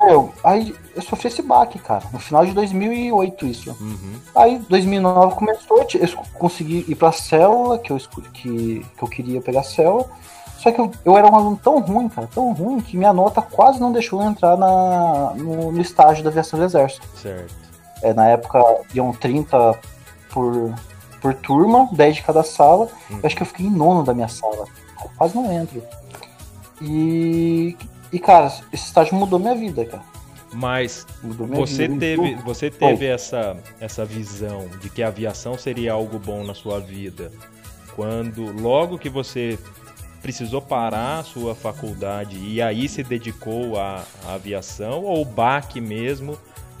Meu, 0.00 0.32
aí 0.42 0.74
eu 0.94 1.02
sofri 1.02 1.28
esse 1.28 1.42
baque, 1.42 1.78
cara. 1.78 2.04
No 2.12 2.18
final 2.18 2.44
de 2.44 2.52
2008, 2.52 3.46
isso. 3.46 3.76
Uhum. 3.80 4.14
Aí 4.34 4.58
2009 4.68 5.34
começou, 5.34 5.78
eu 5.78 6.08
consegui 6.34 6.84
ir 6.88 6.94
pra 6.94 7.12
célula, 7.12 7.78
que 7.78 7.90
eu, 7.90 7.98
que, 8.32 8.86
que 8.96 9.02
eu 9.02 9.08
queria 9.08 9.40
pegar 9.40 9.60
a 9.60 9.64
célula. 9.64 10.06
Só 10.58 10.70
que 10.70 10.80
eu, 10.80 10.90
eu 11.04 11.16
era 11.16 11.26
um 11.26 11.34
aluno 11.34 11.60
tão 11.62 11.80
ruim, 11.80 12.08
cara, 12.08 12.28
tão 12.32 12.52
ruim, 12.52 12.80
que 12.80 12.96
minha 12.96 13.12
nota 13.12 13.42
quase 13.42 13.80
não 13.80 13.90
deixou 13.90 14.22
eu 14.22 14.28
entrar 14.28 14.56
na, 14.56 15.32
no, 15.34 15.72
no 15.72 15.80
estágio 15.80 16.22
da 16.22 16.30
aviação 16.30 16.58
do 16.58 16.64
exército. 16.64 17.06
Certo. 17.16 17.52
É, 18.02 18.14
na 18.14 18.28
época 18.28 18.60
iam 18.94 19.12
30 19.12 19.78
por, 20.30 20.72
por 21.20 21.34
turma, 21.34 21.88
10 21.92 22.16
de 22.16 22.22
cada 22.22 22.42
sala. 22.44 22.88
Uhum. 23.10 23.18
Eu 23.18 23.26
acho 23.26 23.36
que 23.36 23.42
eu 23.42 23.46
fiquei 23.46 23.66
em 23.66 23.70
nono 23.70 24.04
da 24.04 24.14
minha 24.14 24.28
sala. 24.28 24.66
Eu 25.02 25.10
quase 25.16 25.34
não 25.34 25.50
entro. 25.52 25.82
E, 26.80 27.76
e, 28.12 28.18
cara, 28.18 28.46
esse 28.72 28.84
estágio 28.84 29.16
mudou 29.16 29.38
minha 29.38 29.54
vida, 29.54 29.84
cara. 29.84 30.02
Mas 30.52 31.06
você 31.22 31.88
vida. 31.88 32.00
teve, 32.00 32.34
você 32.36 32.70
teve 32.70 33.06
essa, 33.06 33.56
essa 33.80 34.04
visão 34.04 34.68
de 34.80 34.90
que 34.90 35.02
a 35.02 35.08
aviação 35.08 35.56
seria 35.56 35.94
algo 35.94 36.18
bom 36.18 36.44
na 36.44 36.52
sua 36.52 36.78
vida 36.78 37.32
quando 37.94 38.52
logo 38.60 38.98
que 38.98 39.08
você 39.08 39.58
precisou 40.20 40.62
parar 40.62 41.20
a 41.20 41.24
sua 41.24 41.54
faculdade 41.54 42.38
e 42.38 42.62
aí 42.62 42.88
se 42.88 43.02
dedicou 43.02 43.78
à, 43.78 44.04
à 44.26 44.34
aviação 44.34 45.04
ou 45.04 45.22
o 45.22 45.24
baque 45.24 45.80
mesmo 45.80 46.38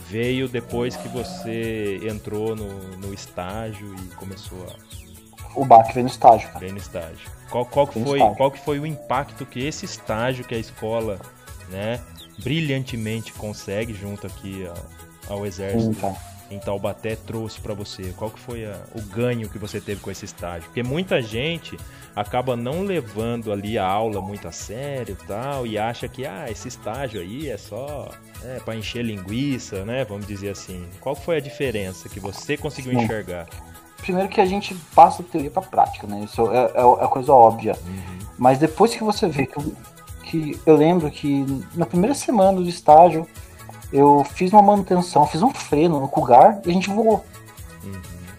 veio 0.08 0.48
depois 0.48 0.96
que 0.96 1.08
você 1.08 1.98
entrou 2.04 2.54
no, 2.54 2.68
no 2.98 3.12
estágio 3.12 3.94
e 4.04 4.14
começou 4.14 4.58
a 4.68 5.11
O 5.54 5.64
baque 5.64 5.92
veio 5.92 6.04
no 6.04 6.10
estágio, 6.10 6.48
cara. 6.48 6.60
bem 6.60 6.72
no 6.72 6.78
estágio. 6.78 7.30
Qual, 7.50 7.66
qual, 7.66 7.86
que 7.86 8.02
foi, 8.02 8.18
estágio. 8.18 8.36
qual 8.36 8.50
que 8.50 8.60
foi 8.64 8.78
o 8.78 8.86
impacto 8.86 9.44
que 9.44 9.60
esse 9.66 9.84
estágio 9.84 10.44
que 10.44 10.54
a 10.54 10.58
escola, 10.58 11.20
né, 11.68 12.00
brilhantemente 12.42 13.32
consegue 13.32 13.92
junto 13.94 14.26
aqui 14.26 14.68
ao 15.28 15.38
Sim, 15.38 15.46
exército 15.46 15.94
cara. 16.00 16.16
em 16.50 16.58
Taubaté 16.58 17.16
trouxe 17.16 17.60
pra 17.60 17.74
você? 17.74 18.12
Qual 18.16 18.30
que 18.30 18.38
foi 18.40 18.64
a- 18.64 18.80
o 18.94 19.00
ganho 19.02 19.48
que 19.48 19.58
você 19.58 19.80
teve 19.80 20.00
com 20.00 20.10
esse 20.10 20.24
estágio? 20.24 20.64
Porque 20.64 20.82
muita 20.82 21.20
gente 21.22 21.76
acaba 22.16 22.56
não 22.56 22.82
levando 22.82 23.52
ali 23.52 23.78
a 23.78 23.86
aula 23.86 24.20
muito 24.20 24.46
a 24.48 24.52
sério 24.52 25.16
e 25.22 25.26
tal 25.26 25.66
e 25.66 25.78
acha 25.78 26.08
que 26.08 26.26
ah, 26.26 26.46
esse 26.50 26.68
estágio 26.68 27.20
aí 27.20 27.48
é 27.48 27.56
só 27.56 28.10
é, 28.44 28.58
para 28.60 28.74
encher 28.76 29.04
linguiça, 29.04 29.84
né? 29.84 30.04
Vamos 30.04 30.26
dizer 30.26 30.50
assim. 30.50 30.86
Qual 31.00 31.14
foi 31.14 31.36
a 31.36 31.40
diferença 31.40 32.08
que 32.08 32.18
você 32.20 32.56
conseguiu 32.56 32.92
enxergar? 32.94 33.46
Primeiro 34.02 34.28
que 34.28 34.40
a 34.40 34.44
gente 34.44 34.74
passa 34.94 35.22
da 35.22 35.28
teoria 35.28 35.50
pra 35.50 35.62
prática, 35.62 36.06
né? 36.06 36.20
Isso 36.24 36.50
é, 36.50 36.72
é, 36.74 37.04
é 37.04 37.08
coisa 37.08 37.32
óbvia. 37.32 37.78
Mas 38.36 38.58
depois 38.58 38.94
que 38.94 39.02
você 39.02 39.28
vê 39.28 39.46
que 39.46 39.56
eu, 39.56 39.72
que 40.24 40.60
eu 40.66 40.76
lembro 40.76 41.10
que 41.10 41.46
na 41.74 41.86
primeira 41.86 42.14
semana 42.14 42.60
do 42.60 42.68
estágio 42.68 43.26
eu 43.92 44.24
fiz 44.34 44.52
uma 44.52 44.62
manutenção, 44.62 45.26
fiz 45.26 45.42
um 45.42 45.50
freio 45.50 45.88
no 45.88 46.08
Cougar 46.08 46.60
e 46.66 46.70
a 46.70 46.72
gente 46.72 46.90
voou. 46.90 47.24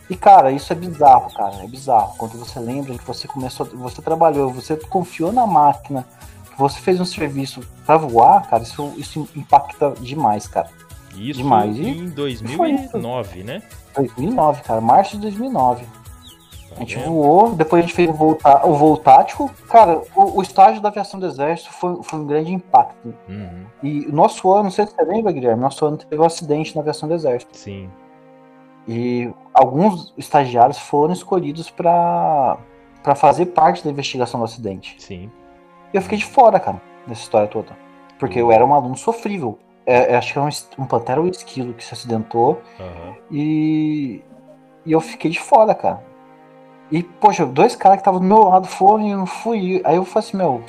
E 0.10 0.16
cara, 0.16 0.52
isso 0.52 0.72
é 0.74 0.76
bizarro, 0.76 1.34
cara, 1.34 1.64
é 1.64 1.68
bizarro. 1.68 2.16
Quando 2.18 2.38
você 2.38 2.60
lembra 2.60 2.98
que 2.98 3.06
você 3.06 3.28
começou, 3.28 3.66
você 3.66 4.02
trabalhou, 4.02 4.52
você 4.52 4.76
confiou 4.76 5.32
na 5.32 5.48
máquina, 5.48 6.06
que 6.52 6.60
você 6.60 6.80
fez 6.80 7.00
um 7.00 7.06
serviço 7.06 7.62
pra 7.86 7.98
voar, 7.98 8.48
cara, 8.50 8.64
isso, 8.64 8.94
isso 8.98 9.30
impacta 9.36 9.92
demais, 10.02 10.46
cara. 10.46 10.70
Isso 11.16 11.42
Demais. 11.42 11.78
Em 11.78 12.10
2009, 12.10 13.44
né? 13.44 13.62
2009, 13.96 14.62
cara, 14.64 14.82
março 14.82 15.16
de 15.16 15.22
2009. 15.24 15.86
Tá 15.86 16.76
A 16.78 16.80
gente 16.80 16.96
vendo? 16.98 17.06
voou, 17.12 17.54
depois 17.56 17.84
a 17.84 17.86
gente 17.86 17.96
fez 17.96 18.10
o 18.10 18.14
voo, 18.14 18.36
tá- 18.36 18.62
o 18.66 18.74
voo 18.74 18.98
tático. 18.98 19.50
Cara, 19.70 20.02
o, 20.16 20.40
o 20.40 20.42
estágio 20.42 20.82
da 20.82 20.90
aviação 20.90 21.20
do 21.20 21.26
exército 21.28 21.72
foi, 21.72 22.02
foi 22.02 22.20
um 22.20 22.26
grande 22.26 22.52
impacto. 22.52 23.14
Uhum, 23.30 23.66
E 23.84 24.08
o 24.08 24.12
nosso 24.16 24.52
ano, 24.52 24.64
não 24.64 24.72
sei 24.72 24.88
se 24.88 24.96
você 24.96 25.04
lembra, 25.04 25.32
Guilherme, 25.32 25.62
nosso 25.62 25.86
ano 25.86 25.98
teve 25.98 26.20
um 26.20 26.26
acidente 26.26 26.76
na 26.76 26.82
aviação 26.82 27.08
do 27.08 27.14
exército. 27.16 27.56
sim. 27.56 27.90
E 28.88 29.32
alguns 29.54 30.14
estagiários 30.18 30.78
foram 30.78 31.14
escolhidos 31.14 31.70
para 31.70 32.58
para 33.02 33.16
fazer 33.16 33.48
parte 33.48 33.84
da 33.84 33.90
investigação 33.92 34.40
do 34.40 34.46
acidente. 34.46 34.96
Sim. 34.98 35.30
E 35.94 35.98
eu 35.98 36.02
fiquei 36.02 36.18
de 36.18 36.26
fora, 36.26 36.58
cara, 36.60 36.82
dessa 37.06 37.22
história 37.22 37.48
toda. 37.50 37.78
Porque 38.18 38.40
eu 38.40 38.50
era 38.52 38.66
um 38.66 38.74
aluno 38.74 38.96
sofrível. 38.98 39.60
É, 39.86 40.14
é, 40.14 40.18
acho 40.18 40.34
que 40.34 40.40
era 40.40 40.48
um, 40.48 40.84
um 40.84 40.86
pantera 40.88 41.20
ou 41.22 41.28
esquilo 41.28 41.74
que 41.74 41.84
se 41.84 41.94
acidentou. 41.94 42.62
Aham. 42.80 43.16
E, 43.32 44.22
e 44.86 44.92
eu 44.92 45.02
fiquei 45.02 45.30
de 45.30 45.40
fora, 45.40 45.74
cara. 45.76 46.02
E, 46.92 47.02
poxa, 47.04 47.46
dois 47.46 47.76
caras 47.76 47.98
que 47.98 48.02
estavam 48.02 48.20
do 48.20 48.26
meu 48.26 48.44
lado 48.44 48.68
foram 48.68 49.06
e 49.08 49.12
eu 49.12 49.18
não 49.18 49.26
fui. 49.26 49.82
Aí 49.84 49.96
eu 49.96 50.06
falei 50.06 50.28
assim, 50.28 50.38
meu, 50.38 50.62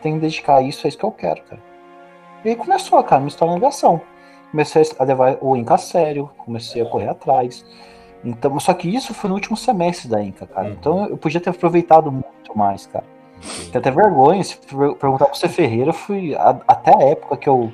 tem 0.00 0.14
que 0.14 0.20
dedicar 0.20 0.62
isso, 0.62 0.86
é 0.86 0.88
isso 0.88 0.98
que 0.98 1.04
eu 1.04 1.10
quero, 1.12 1.42
cara. 1.42 1.62
E 2.44 2.50
aí 2.50 2.56
começou, 2.56 3.02
cara, 3.02 3.20
minha 3.20 3.28
história 3.28 3.52
na 3.52 3.56
aviação. 3.58 4.00
Comecei 4.50 4.82
a 4.98 5.04
levar 5.04 5.36
o 5.40 5.56
Inca 5.56 5.74
a 5.74 5.78
sério, 5.78 6.30
comecei 6.38 6.80
a 6.80 6.86
correr 6.86 7.08
atrás. 7.08 7.66
Então, 8.24 8.58
só 8.58 8.72
que 8.74 8.88
isso 8.88 9.12
foi 9.12 9.28
no 9.28 9.34
último 9.34 9.56
semestre 9.56 10.08
da 10.08 10.22
Inca, 10.22 10.46
cara. 10.46 10.68
Uhum. 10.68 10.72
Então 10.72 11.06
eu 11.06 11.16
podia 11.18 11.40
ter 11.40 11.50
aproveitado 11.50 12.10
muito 12.10 12.56
mais, 12.56 12.86
cara. 12.86 13.04
Tenho 13.70 13.78
até 13.78 13.90
vergonha, 13.90 14.42
se 14.42 14.56
per- 14.56 14.94
perguntar 14.94 15.26
pro 15.26 15.36
você 15.36 15.48
Ferreira, 15.48 15.90
eu 15.90 15.94
fui 15.94 16.34
a- 16.34 16.58
até 16.66 16.96
a 16.96 17.08
época 17.10 17.36
que 17.36 17.48
eu, 17.48 17.72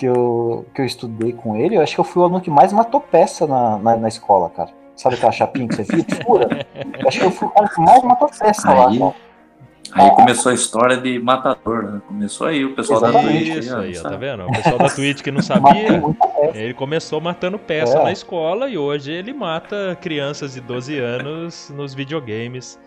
que 0.00 0.06
eu 0.06 0.64
que 0.74 0.80
eu 0.80 0.86
estudei 0.86 1.30
com 1.34 1.54
ele, 1.56 1.76
eu 1.76 1.82
acho 1.82 1.94
que 1.94 2.00
eu 2.00 2.04
fui 2.04 2.22
o 2.22 2.24
aluno 2.24 2.40
que 2.40 2.48
mais 2.50 2.72
matou 2.72 3.00
peça 3.02 3.46
na, 3.46 3.76
na, 3.76 3.96
na 3.96 4.08
escola, 4.08 4.48
cara. 4.48 4.70
Sabe 4.96 5.16
aquela 5.16 5.30
chapinha 5.32 5.68
que 5.68 5.74
você 5.76 5.82
vira, 5.82 6.24
fura? 6.24 6.66
Eu 6.98 7.06
acho 7.08 7.18
que 7.20 7.26
eu 7.26 7.30
fui 7.30 7.48
o 7.48 7.50
cara 7.50 7.68
que 7.68 7.80
mais 7.82 8.02
matou 8.02 8.28
peça 8.28 8.72
lá, 8.72 8.88
Aí, 8.88 8.98
cara. 8.98 9.14
aí 9.92 10.10
começou 10.12 10.52
a 10.52 10.54
história 10.54 10.96
de 10.96 11.18
matador, 11.18 11.82
né? 11.84 12.00
Começou 12.08 12.46
aí 12.46 12.64
o 12.64 12.74
pessoal 12.74 13.00
da. 13.00 13.12
Twitch. 13.12 13.56
Isso 13.58 13.76
aí, 13.76 13.98
ó, 13.98 14.02
tá 14.02 14.16
vendo? 14.16 14.46
O 14.46 14.52
pessoal 14.52 14.78
da 14.78 14.88
Twitch 14.88 15.20
que 15.22 15.30
não 15.30 15.42
sabia, 15.42 16.02
ele 16.54 16.72
começou 16.74 17.20
matando 17.20 17.58
peça 17.58 17.98
É. 17.98 18.02
na 18.04 18.12
escola 18.12 18.70
e 18.70 18.78
hoje 18.78 19.12
ele 19.12 19.34
mata 19.34 19.96
crianças 20.00 20.54
de 20.54 20.60
12 20.62 20.98
anos 20.98 21.70
nos 21.76 21.92
videogames 21.94 22.78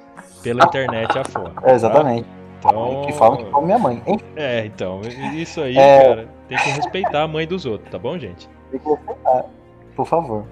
pela 0.41 0.63
internet 0.65 1.17
afora. 1.17 1.51
É, 1.63 1.73
exatamente. 1.75 2.23
Tá? 2.25 2.42
Então, 2.71 3.01
Que 3.05 3.13
falam 3.13 3.37
que 3.37 3.51
foi 3.51 3.61
minha 3.65 3.79
mãe. 3.79 4.01
Hein? 4.05 4.19
É, 4.35 4.65
então, 4.65 5.01
isso 5.35 5.61
aí, 5.61 5.77
É. 5.77 6.03
cara, 6.07 6.27
tem 6.47 6.57
que 6.57 6.69
respeitar 6.69 7.23
a 7.23 7.27
mãe 7.27 7.45
dos 7.47 7.65
outros, 7.65 7.89
tá 7.89 7.97
bom, 7.99 8.17
gente? 8.17 8.47
Tem 8.71 8.79
que 8.79 8.89
respeitar, 8.89 9.45
Por 9.95 10.05
favor. 10.05 10.45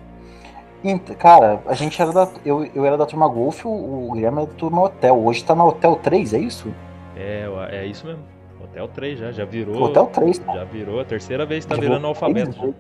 Cara, 1.19 1.61
a 1.67 1.73
gente 1.75 2.01
era 2.01 2.11
da. 2.11 2.27
Eu, 2.43 2.65
eu 2.73 2.85
era 2.85 2.97
da 2.97 3.05
turma 3.05 3.27
Golf, 3.27 3.65
o, 3.65 3.69
o 3.69 4.11
Guilherme 4.13 4.39
era 4.39 4.47
da 4.47 4.53
turma 4.53 4.81
Hotel. 4.83 5.15
Hoje 5.23 5.43
tá 5.43 5.53
na 5.53 5.63
Hotel 5.63 5.95
3, 5.97 6.33
é 6.33 6.39
isso? 6.39 6.73
É, 7.15 7.47
é 7.71 7.85
isso 7.85 8.05
mesmo. 8.07 8.23
Hotel 8.63 8.87
3 8.87 9.19
já, 9.19 9.31
já 9.31 9.45
virou. 9.45 9.81
Hotel 9.83 10.07
3, 10.07 10.41
Já 10.55 10.63
virou, 10.63 10.99
a 10.99 11.05
terceira 11.05 11.45
vez 11.45 11.65
que 11.65 11.69
tá 11.69 11.75
Já 11.75 11.81
virando 11.81 11.97
virou 11.97 12.09
alfabeto. 12.09 12.51
três 12.53 12.75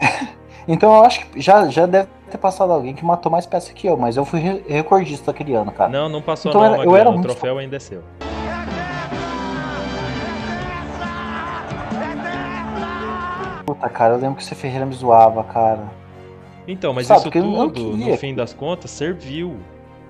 Então 0.68 0.94
eu 0.94 1.04
acho 1.04 1.26
que 1.26 1.40
já, 1.40 1.66
já 1.68 1.86
deve 1.86 2.08
ter 2.32 2.38
passado 2.38 2.72
alguém 2.72 2.94
que 2.94 3.04
matou 3.04 3.30
mais 3.30 3.46
peça 3.46 3.72
que 3.72 3.86
eu, 3.86 3.96
mas 3.96 4.16
eu 4.16 4.24
fui 4.24 4.40
re- 4.40 4.64
recordista 4.66 5.30
daquele 5.32 5.54
ano, 5.54 5.70
cara. 5.70 5.90
Não, 5.90 6.08
não 6.08 6.22
passou 6.22 6.50
Então 6.50 6.62
não, 6.62 6.74
era- 6.74 6.84
eu 6.84 6.96
era 6.96 7.08
o 7.08 7.12
muito 7.12 7.26
troféu 7.26 7.58
ainda 7.58 7.76
é 7.76 7.78
seu. 7.78 8.02
Puta, 13.66 13.88
cara, 13.88 14.14
eu 14.14 14.18
lembro 14.18 14.36
que 14.36 14.44
você 14.44 14.54
Ferreira 14.54 14.84
me 14.84 14.94
zoava, 14.94 15.44
cara. 15.44 15.84
Então, 16.66 16.92
mas 16.92 17.06
Sabe, 17.06 17.20
isso 17.20 17.30
tudo, 17.30 17.96
no 17.96 18.16
fim 18.16 18.34
das 18.34 18.52
contas, 18.52 18.90
serviu. 18.90 19.56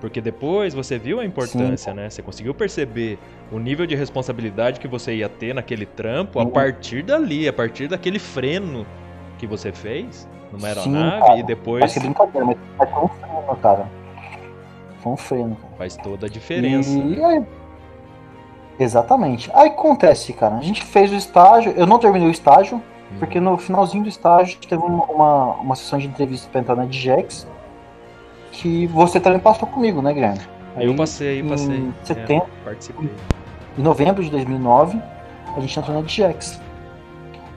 Porque 0.01 0.19
depois 0.19 0.73
você 0.73 0.97
viu 0.99 1.19
a 1.21 1.25
importância, 1.25 1.93
né? 1.93 2.09
Você 2.09 2.21
conseguiu 2.21 2.53
perceber 2.53 3.17
o 3.51 3.57
nível 3.57 3.85
de 3.85 3.95
responsabilidade 3.95 4.79
que 4.79 4.87
você 4.87 5.15
ia 5.15 5.29
ter 5.29 5.55
naquele 5.55 5.85
trampo 5.85 6.39
a 6.39 6.43
Sim. 6.43 6.49
partir 6.51 7.03
dali, 7.03 7.47
a 7.47 7.53
partir 7.53 7.87
daquele 7.87 8.19
freno 8.19 8.85
que 9.37 9.47
você 9.47 9.71
fez 9.71 10.27
numa 10.53 10.73
Sim, 10.73 10.95
aeronave 10.95 11.21
cara. 11.27 11.39
e 11.39 11.43
depois 11.43 11.79
Parece 11.81 11.99
brincadeira, 11.99 12.45
mas 12.77 12.89
foi 12.89 13.03
um 13.03 13.07
freno, 13.07 13.57
cara. 13.61 13.85
Foi 14.99 15.11
um 15.11 15.17
freno, 15.17 15.55
cara. 15.55 15.73
faz 15.77 15.97
toda 15.97 16.27
a 16.27 16.29
diferença. 16.29 16.89
E 16.91 17.15
né? 17.17 17.25
aí- 17.25 17.45
Exatamente. 18.79 19.51
Aí 19.53 19.67
acontece, 19.69 20.33
cara. 20.33 20.55
A 20.55 20.61
gente 20.61 20.83
fez 20.83 21.11
o 21.11 21.15
estágio, 21.15 21.73
eu 21.75 21.85
não 21.85 21.99
terminei 21.99 22.27
o 22.27 22.31
estágio, 22.31 22.77
Uhum. 22.77 23.19
porque 23.19 23.39
no 23.39 23.57
finalzinho 23.57 24.03
do 24.03 24.09
estágio 24.09 24.57
teve 24.67 24.81
uma, 24.81 25.53
uma, 25.55 25.75
sessão 25.75 25.99
de 25.99 26.07
entrevista 26.07 26.49
pra 26.51 26.61
entrar 26.61 26.75
na 26.75 26.85
DGEX, 26.85 27.47
que 28.51 28.87
você 28.87 29.19
também 29.19 29.39
passou 29.39 29.67
comigo, 29.67 30.01
né, 30.01 30.13
Guilherme? 30.13 30.39
Eu 30.75 30.89
Aí, 30.91 30.95
passei, 30.97 31.41
eu 31.41 31.45
passei. 31.47 31.75
Em 31.77 31.89
É, 32.01 32.05
setembro, 32.05 32.47
participei. 32.63 33.09
em 33.77 33.81
novembro 33.81 34.23
de 34.23 34.29
2009, 34.31 34.99
a 35.55 35.59
gente 35.59 35.77
entrou 35.79 35.95
na 35.95 36.01
DGEX. 36.01 36.59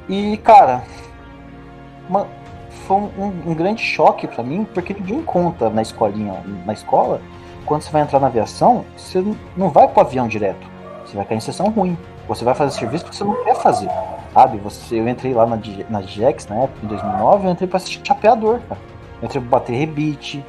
E, 0.08 0.36
cara, 0.38 0.82
uma- 2.08 2.26
foi 2.86 2.96
um, 2.96 3.42
um- 3.46 3.54
grande 3.54 3.82
choque 3.82 4.26
pra 4.26 4.42
mim, 4.42 4.64
porque 4.72 4.94
ninguém 4.94 5.22
conta 5.22 5.68
na 5.68 5.82
escolinha, 5.82 6.42
na 6.64 6.72
escola, 6.72 7.20
quando 7.64 7.82
você 7.82 7.90
vai 7.90 8.02
entrar 8.02 8.20
na 8.20 8.28
aviação, 8.28 8.84
você 8.96 9.22
não 9.56 9.68
vai 9.70 9.88
pro 9.88 10.00
avião 10.00 10.28
direto. 10.28 10.66
Você 11.04 11.16
vai 11.16 11.24
cair 11.24 11.38
em 11.38 11.40
sessão 11.40 11.68
ruim. 11.70 11.96
Você 12.28 12.44
vai 12.44 12.54
fazer 12.54 12.76
serviço 12.76 13.04
que 13.04 13.14
você 13.14 13.22
não 13.22 13.44
quer 13.44 13.54
fazer, 13.56 13.88
sabe? 14.32 14.58
Você, 14.58 14.98
eu 14.98 15.08
entrei 15.08 15.32
lá 15.32 15.46
na, 15.46 15.56
na 15.56 16.00
na 16.00 16.00
época, 16.00 16.80
em 16.82 16.86
2009, 16.88 17.46
eu 17.46 17.52
entrei 17.52 17.68
pra 17.68 17.78
ser 17.78 18.00
chapeador, 18.02 18.60
cara. 18.68 18.80
Eu 19.20 19.26
entrei 19.26 19.40
pra 19.40 19.50
bater 19.58 19.76
rebite, 19.76 20.44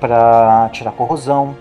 pra 0.00 0.68
tirar 0.72 0.92
corrosão, 0.92 1.54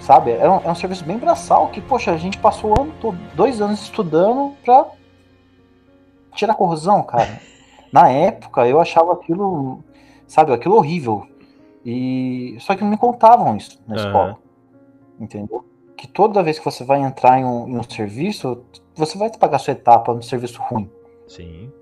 sabe? 0.00 0.32
É 0.32 0.48
um, 0.48 0.60
é 0.64 0.70
um 0.70 0.74
serviço 0.74 1.04
bem 1.04 1.18
braçal 1.18 1.68
que, 1.68 1.80
poxa, 1.80 2.12
a 2.12 2.16
gente 2.16 2.38
passou 2.38 2.70
o 2.70 2.80
ano 2.82 2.92
todo, 3.00 3.18
dois 3.34 3.60
anos 3.60 3.82
estudando 3.82 4.54
pra 4.64 4.86
tirar 6.34 6.54
corrosão, 6.54 7.02
cara. 7.02 7.40
Na 7.94 8.08
época, 8.08 8.66
eu 8.66 8.80
achava 8.80 9.12
aquilo, 9.12 9.78
sabe, 10.26 10.52
aquilo 10.52 10.74
horrível. 10.74 11.28
E 11.86 12.56
só 12.58 12.74
que 12.74 12.82
não 12.82 12.90
me 12.90 12.96
contavam 12.96 13.56
isso 13.56 13.80
na 13.86 13.94
Aham. 13.94 14.04
escola. 14.04 14.38
Entendeu? 15.20 15.64
Que 15.96 16.08
toda 16.08 16.42
vez 16.42 16.58
que 16.58 16.64
você 16.64 16.82
vai 16.82 17.00
entrar 17.00 17.38
em 17.38 17.44
um, 17.44 17.68
em 17.68 17.78
um 17.78 17.84
serviço, 17.84 18.64
você 18.96 19.16
vai 19.16 19.30
pagar 19.30 19.60
sua 19.60 19.74
etapa 19.74 20.12
no 20.12 20.24
serviço 20.24 20.60
ruim. 20.60 20.90
Sim. 21.28 21.72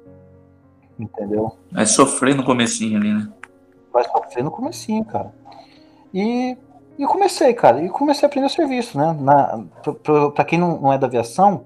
Entendeu? 0.98 1.56
Vai 1.70 1.86
sofrer 1.86 2.34
no 2.34 2.44
comecinho 2.44 2.98
ali, 2.98 3.14
né? 3.14 3.32
Vai 3.90 4.04
sofrer 4.04 4.44
no 4.44 4.50
comecinho, 4.50 5.06
cara. 5.06 5.34
E, 6.12 6.58
e 6.98 7.06
comecei, 7.06 7.54
cara. 7.54 7.82
E 7.82 7.88
comecei 7.88 8.26
a 8.26 8.28
aprender 8.28 8.48
o 8.48 8.50
serviço, 8.50 8.98
né? 8.98 9.16
Na, 9.18 9.64
pra 10.34 10.44
quem 10.44 10.58
não, 10.58 10.78
não 10.78 10.92
é 10.92 10.98
da 10.98 11.06
aviação, 11.06 11.64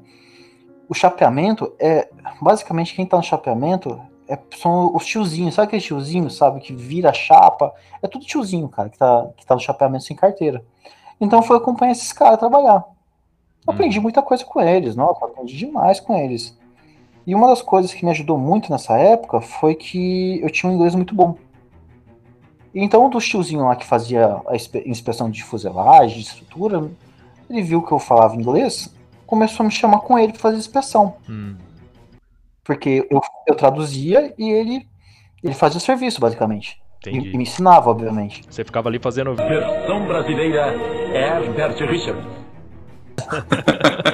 o 0.88 0.94
chapeamento 0.94 1.74
é. 1.80 2.08
Basicamente, 2.40 2.94
quem 2.94 3.04
tá 3.04 3.16
no 3.16 3.24
chapeamento 3.24 4.00
é- 4.28 4.38
são 4.56 4.94
os 4.94 5.04
tiozinhos. 5.06 5.54
Sabe 5.54 5.68
aqueles 5.68 5.84
tiozinhos, 5.84 6.36
sabe? 6.36 6.60
Que 6.60 6.74
vira 6.74 7.10
a 7.10 7.12
chapa. 7.14 7.72
É 8.02 8.08
tudo 8.08 8.24
tiozinho, 8.24 8.68
cara, 8.68 8.88
que 8.88 8.98
tá, 8.98 9.26
que 9.36 9.44
tá 9.46 9.54
no 9.54 9.60
chapeamento 9.60 10.04
sem 10.04 10.16
carteira. 10.16 10.64
Então 11.20 11.42
foi 11.42 11.56
acompanhar 11.56 11.92
esses 11.92 12.12
caras 12.12 12.38
trabalhar. 12.38 12.84
Aprendi 13.66 13.98
muita 13.98 14.22
coisa 14.22 14.44
com 14.44 14.60
eles, 14.60 14.94
nossa, 14.94 15.24
aprendi 15.24 15.56
demais 15.56 15.98
com 15.98 16.14
eles. 16.16 16.56
E 17.26 17.34
uma 17.34 17.48
das 17.48 17.60
coisas 17.62 17.92
que 17.92 18.04
me 18.04 18.10
ajudou 18.12 18.38
muito 18.38 18.70
nessa 18.70 18.96
época 18.96 19.40
foi 19.40 19.74
que 19.74 20.40
eu 20.40 20.48
tinha 20.50 20.70
um 20.70 20.74
inglês 20.76 20.94
muito 20.94 21.14
bom. 21.14 21.36
Então, 22.74 23.06
um 23.06 23.10
dos 23.10 23.26
tiozinhos 23.26 23.64
lá 23.64 23.74
que 23.74 23.86
fazia 23.86 24.40
a 24.46 24.54
inspe- 24.54 24.84
inspeção 24.86 25.30
de 25.30 25.42
fuselagem, 25.42 26.18
de 26.18 26.22
estrutura, 26.24 26.88
ele 27.48 27.62
viu 27.62 27.82
que 27.82 27.90
eu 27.90 27.98
falava 27.98 28.36
inglês, 28.36 28.94
começou 29.26 29.64
a 29.64 29.66
me 29.66 29.72
chamar 29.72 30.00
com 30.00 30.18
ele 30.18 30.32
para 30.32 30.42
fazer 30.42 30.58
inspeção. 30.58 31.14
Hum. 31.28 31.56
Porque 32.66 33.06
eu, 33.10 33.20
eu 33.46 33.54
traduzia 33.54 34.34
e 34.36 34.50
ele, 34.50 34.86
ele 35.42 35.54
fazia 35.54 35.78
o 35.78 35.80
serviço, 35.80 36.20
basicamente. 36.20 36.80
E, 37.06 37.10
Entendi. 37.10 37.30
e 37.30 37.36
me 37.36 37.44
ensinava, 37.44 37.88
obviamente. 37.90 38.42
Você 38.50 38.64
ficava 38.64 38.88
ali 38.88 38.98
fazendo. 38.98 39.34
Versão 39.36 40.06
brasileira 40.06 40.74
Herbert 41.14 41.76
Richard. 41.88 42.26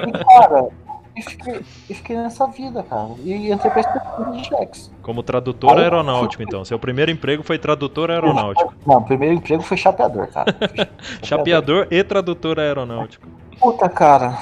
E, 0.07 0.25
cara, 0.25 0.69
e 1.17 1.23
fiquei, 1.23 1.61
e 1.89 1.95
fiquei 1.95 2.17
nessa 2.17 2.47
vida, 2.49 2.83
cara. 2.83 3.09
E 3.25 3.51
entrei 3.51 3.71
pra 3.71 3.81
inspeção 3.81 4.33
de 4.33 4.45
Jax. 4.45 4.93
Como 5.03 5.23
tradutor 5.23 5.79
aeronáutico, 5.79 6.43
então. 6.43 6.65
Seu 6.65 6.79
primeiro 6.79 7.11
emprego 7.11 7.43
foi 7.43 7.59
tradutor 7.59 8.11
aeronáutico. 8.11 8.75
Não, 8.87 8.99
o 8.99 9.05
primeiro 9.05 9.35
emprego 9.35 9.63
foi 9.63 9.79
chapeador, 9.79 10.29
cara. 10.29 10.55
Chapeador 11.23 11.87
e 11.91 12.05
tradutor 12.05 12.59
aeronáutico. 12.61 13.27
Puta, 13.59 13.89
cara, 13.89 14.39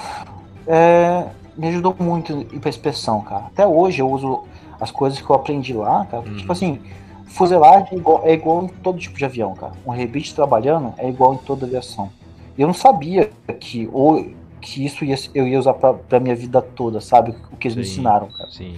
é, 0.67 1.27
me 1.61 1.69
ajudou 1.69 1.95
muito 1.99 2.33
ir 2.53 2.59
pra 2.59 2.69
inspeção, 2.71 3.21
cara. 3.21 3.45
Até 3.47 3.67
hoje 3.67 4.01
eu 4.01 4.11
uso 4.11 4.45
as 4.81 4.91
coisas 4.91 5.21
que 5.21 5.29
eu 5.29 5.37
aprendi 5.37 5.75
lá, 5.75 6.07
cara. 6.07 6.23
Uhum. 6.27 6.37
Tipo 6.37 6.53
assim, 6.53 6.81
fuselagem 7.27 7.89
é 7.93 7.97
igual, 7.97 8.23
é 8.25 8.33
igual 8.33 8.65
em 8.65 8.69
todo 8.69 8.99
tipo 8.99 9.19
de 9.19 9.25
avião, 9.25 9.55
cara. 9.55 9.73
Um 9.87 9.91
rebite 9.91 10.35
trabalhando 10.35 10.95
é 10.99 11.09
igual 11.09 11.35
em 11.35 11.39
toda 11.39 11.67
aviação. 11.67 12.11
Eu 12.59 12.67
não 12.67 12.75
sabia 12.75 13.31
que, 13.61 13.89
ou, 13.93 14.27
que 14.61 14.85
isso 14.85 15.05
ia, 15.05 15.17
eu 15.35 15.47
ia 15.47 15.59
usar 15.59 15.75
pra, 15.75 15.93
pra 15.95 16.19
minha 16.19 16.35
vida 16.35 16.61
toda, 16.63 17.01
sabe? 17.01 17.35
O 17.53 17.57
que 17.57 17.69
eles 17.69 17.77
me 17.77 17.85
Sim, 17.85 17.91
ensinaram, 17.93 18.29
cara. 18.29 18.51
Sim. 18.51 18.75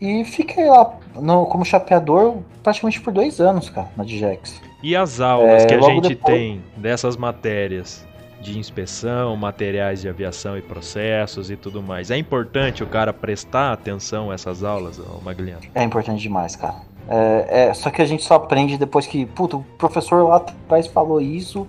E 0.00 0.24
fiquei 0.24 0.66
lá 0.68 0.94
no- 1.14 1.46
como 1.46 1.64
chapeador 1.64 2.36
praticamente 2.62 3.00
por 3.00 3.12
dois 3.14 3.40
anos, 3.40 3.70
cara, 3.70 3.88
na 3.96 4.04
DGEX. 4.04 4.60
E 4.82 4.94
as 4.94 5.20
aulas 5.20 5.62
É, 5.64 5.66
que 5.66 5.74
a 5.74 5.80
gente 5.80 6.08
depois- 6.10 6.34
tem 6.36 6.62
dessas 6.76 7.16
matérias 7.16 8.05
de 8.40 8.58
inspeção, 8.58 9.36
materiais 9.36 10.02
de 10.02 10.08
aviação 10.08 10.56
e 10.56 10.62
processos 10.62 11.50
e 11.50 11.56
tudo 11.56 11.82
mais. 11.82 12.10
É 12.10 12.16
importante 12.16 12.82
o 12.82 12.86
cara 12.86 13.12
prestar 13.12 13.72
atenção 13.72 14.30
a 14.30 14.34
essas 14.34 14.62
aulas, 14.62 15.00
Magliano? 15.24 15.62
É 15.74 15.82
importante 15.82 16.20
demais, 16.20 16.54
cara. 16.54 16.76
É, 17.08 17.68
é, 17.68 17.74
só 17.74 17.90
que 17.90 18.02
a 18.02 18.04
gente 18.04 18.24
só 18.24 18.34
aprende 18.34 18.76
depois 18.76 19.06
que, 19.06 19.26
puta, 19.26 19.56
o 19.56 19.62
professor 19.78 20.28
lá 20.28 20.36
atrás 20.36 20.86
falou 20.86 21.20
isso, 21.20 21.66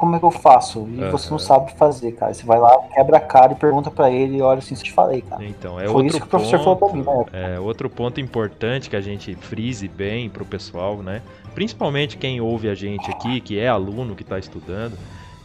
como 0.00 0.16
é 0.16 0.18
que 0.18 0.24
eu 0.24 0.30
faço? 0.30 0.88
E 0.94 1.02
Aham. 1.02 1.10
você 1.10 1.30
não 1.30 1.38
sabe 1.38 1.72
fazer, 1.72 2.12
cara. 2.12 2.32
Você 2.32 2.44
vai 2.44 2.58
lá, 2.58 2.74
quebra 2.94 3.18
a 3.18 3.20
cara 3.20 3.52
e 3.52 3.54
pergunta 3.54 3.90
pra 3.90 4.10
ele, 4.10 4.40
olha 4.40 4.58
assim, 4.58 4.74
se 4.74 4.82
te 4.82 4.92
falei, 4.92 5.20
cara. 5.20 5.44
Então, 5.44 5.78
é 5.78 5.84
Foi 5.84 5.92
outro 5.92 6.06
isso 6.06 6.20
que 6.20 6.26
o 6.26 6.28
professor 6.30 6.58
falou 6.60 6.76
pra 6.76 6.88
mim, 6.92 7.02
né? 7.02 7.24
É, 7.32 7.60
outro 7.60 7.90
ponto 7.90 8.18
importante 8.18 8.88
que 8.88 8.96
a 8.96 9.00
gente 9.00 9.34
frise 9.34 9.88
bem 9.88 10.30
pro 10.30 10.44
pessoal, 10.44 10.96
né? 10.98 11.20
Principalmente 11.54 12.16
quem 12.16 12.40
ouve 12.40 12.70
a 12.70 12.74
gente 12.74 13.10
aqui, 13.10 13.42
que 13.42 13.58
é 13.58 13.68
aluno, 13.68 14.14
que 14.14 14.22
está 14.22 14.38
estudando, 14.38 14.96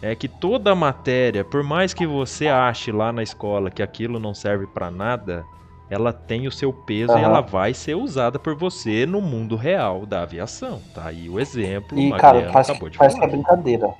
é 0.02 0.16
que 0.16 0.28
toda 0.28 0.76
matéria, 0.76 1.44
por 1.44 1.64
mais 1.64 1.94
que 1.94 2.06
você 2.06 2.48
ache 2.48 2.92
lá 2.92 3.12
na 3.12 3.24
escola 3.24 3.72
que 3.72 3.82
aquilo 3.82 4.20
não 4.20 4.34
serve 4.34 4.68
para 4.68 4.92
nada, 4.92 5.46
ela 5.90 6.12
tem 6.12 6.48
o 6.48 6.52
seu 6.52 6.74
peso 6.74 7.14
e 7.14 7.16
Aham. 7.16 7.24
ela 7.24 7.42
vai 7.42 7.74
ser 7.74 7.96
usada 7.96 8.40
por 8.40 8.56
você 8.56 9.06
no 9.06 9.22
mundo 9.22 9.56
real 9.56 10.06
da 10.06 10.24
aviação. 10.24 10.82
Tá 10.94 11.06
aí 11.08 11.30
o 11.30 11.40
exemplo, 11.40 11.98
E, 11.98 12.12
o 12.12 12.18
cara, 12.18 12.50
parece, 12.52 12.72
acabou 12.72 12.90
de 12.90 12.98
parece 12.98 13.20
que 13.20 13.26
é 13.26 13.28
brincadeira. 13.28 13.94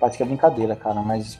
Parece 0.00 0.16
que 0.16 0.22
é 0.22 0.26
brincadeira, 0.26 0.76
cara, 0.76 1.00
mas 1.00 1.38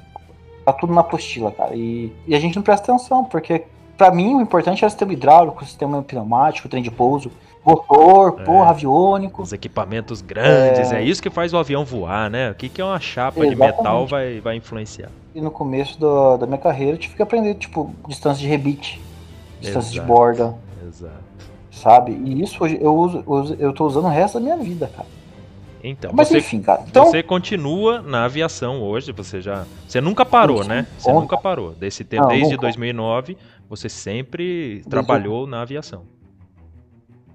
tá 0.64 0.73
tudo 0.73 0.92
na 0.92 1.01
apostila, 1.01 1.51
cara. 1.53 1.75
E, 1.75 2.12
e 2.27 2.35
a 2.35 2.40
gente 2.40 2.57
não 2.57 2.62
presta 2.62 2.92
atenção, 2.92 3.25
porque 3.25 3.64
pra 3.97 4.11
mim 4.11 4.35
o 4.35 4.40
importante 4.40 4.79
era 4.79 4.87
o 4.87 4.90
sistema 4.90 5.12
hidráulico, 5.12 5.62
o 5.62 5.66
sistema 5.66 6.03
pneumático, 6.03 6.66
o 6.66 6.70
trem 6.70 6.83
de 6.83 6.90
pouso, 6.90 7.31
motor, 7.64 8.37
É. 8.40 8.44
porra, 8.44 8.70
aviônico. 8.70 9.42
Os 9.42 9.53
equipamentos 9.53 10.20
grandes, 10.20 10.92
é... 10.92 11.00
É. 11.00 11.03
isso 11.03 11.22
que 11.22 11.31
faz 11.31 11.53
o 11.53 11.57
avião 11.59 11.85
voar, 11.85 12.29
né? 12.31 12.50
O 12.50 12.55
que, 12.55 12.68
que 12.68 12.81
é 12.81 12.85
uma 12.85 13.00
chapa 13.00 13.40
de 13.40 13.46
Exatamente. 13.53 13.77
metal 13.79 14.07
vai, 14.07 14.40
vai 14.40 14.57
influenciar. 14.57 15.09
E 15.35 15.40
no 15.40 15.50
começo 15.50 15.98
do- 15.98 16.37
da 16.37 16.46
minha 16.46 16.59
carreira 16.59 16.92
eu 16.92 16.98
tive 16.98 17.14
que 17.16 17.22
aprender, 17.22 17.55
tipo, 17.55 17.94
distância 18.09 18.40
de 18.40 18.46
rebite, 18.48 19.00
distância 19.61 19.90
de 19.90 19.98
Exato. 19.98 20.12
borda, 20.12 20.55
Exato. 20.87 21.14
sabe? 21.70 22.12
E 22.12 22.42
isso 22.42 22.62
hoje 22.62 22.79
eu 22.81 22.94
uso, 22.94 23.24
eu 23.27 23.33
uso- 23.33 23.57
eu 23.59 23.72
tô 23.72 23.87
usando 23.87 24.05
o 24.05 24.09
resto 24.09 24.35
da 24.35 24.40
minha 24.40 24.57
vida, 24.57 24.87
cara. 24.94 25.09
Então, 25.87 26.12
Mas 26.14 26.29
você, 26.29 26.38
enfim, 26.38 26.62
cara. 26.62 26.83
Então, 26.88 27.05
você 27.05 27.22
continua 27.22 28.00
na 28.00 28.24
aviação 28.24 28.81
hoje, 28.83 29.12
você 29.12 29.42
já. 29.42 29.66
Você 29.87 30.00
nunca 30.00 30.24
parou, 30.24 30.62
Sim, 30.62 30.68
né? 30.70 30.87
Você 30.96 31.11
nunca. 31.11 31.20
nunca 31.20 31.37
parou. 31.37 31.72
Desse 31.72 32.03
tempo, 32.05 32.22
Não, 32.22 32.29
desde 32.31 32.53
nunca. 32.53 32.62
2009, 32.62 33.37
você 33.68 33.90
sempre 33.90 34.83
trabalhou 34.88 35.46
na 35.46 35.61
aviação. 35.61 36.03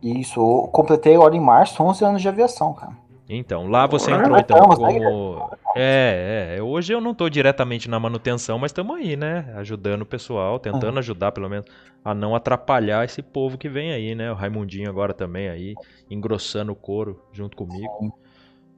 Isso, 0.02 0.40
eu 0.40 0.68
completei 0.70 1.16
agora 1.16 1.36
em 1.36 1.40
março 1.40 1.82
11 1.82 2.06
anos 2.06 2.22
de 2.22 2.28
aviação, 2.28 2.74
cara. 2.74 2.94
Então, 3.32 3.68
lá 3.68 3.86
você 3.86 4.12
entrou 4.12 4.36
então 4.40 4.58
né? 4.58 4.76
como. 4.76 5.52
É, 5.76 6.56
é. 6.58 6.64
Hoje 6.64 6.92
eu 6.92 7.00
não 7.00 7.14
tô 7.14 7.30
diretamente 7.30 7.88
na 7.88 8.00
manutenção, 8.00 8.58
mas 8.58 8.72
estamos 8.72 8.96
aí, 8.96 9.16
né? 9.16 9.54
Ajudando 9.56 10.02
o 10.02 10.06
pessoal, 10.06 10.58
tentando 10.58 10.98
ajudar 10.98 11.32
pelo 11.32 11.48
menos 11.48 11.68
a 12.04 12.16
não 12.16 12.34
atrapalhar 12.34 13.06
esse 13.06 13.22
povo 13.22 13.56
que 13.56 13.70
vem 13.70 13.92
aí, 13.92 14.16
né? 14.16 14.32
O 14.32 14.36
Raimundinho 14.36 14.90
agora 14.90 15.14
também 15.14 15.48
aí, 15.48 15.76
engrossando 16.10 16.72
o 16.72 16.76
couro 16.76 17.22
junto 17.32 17.56
comigo. 17.56 18.12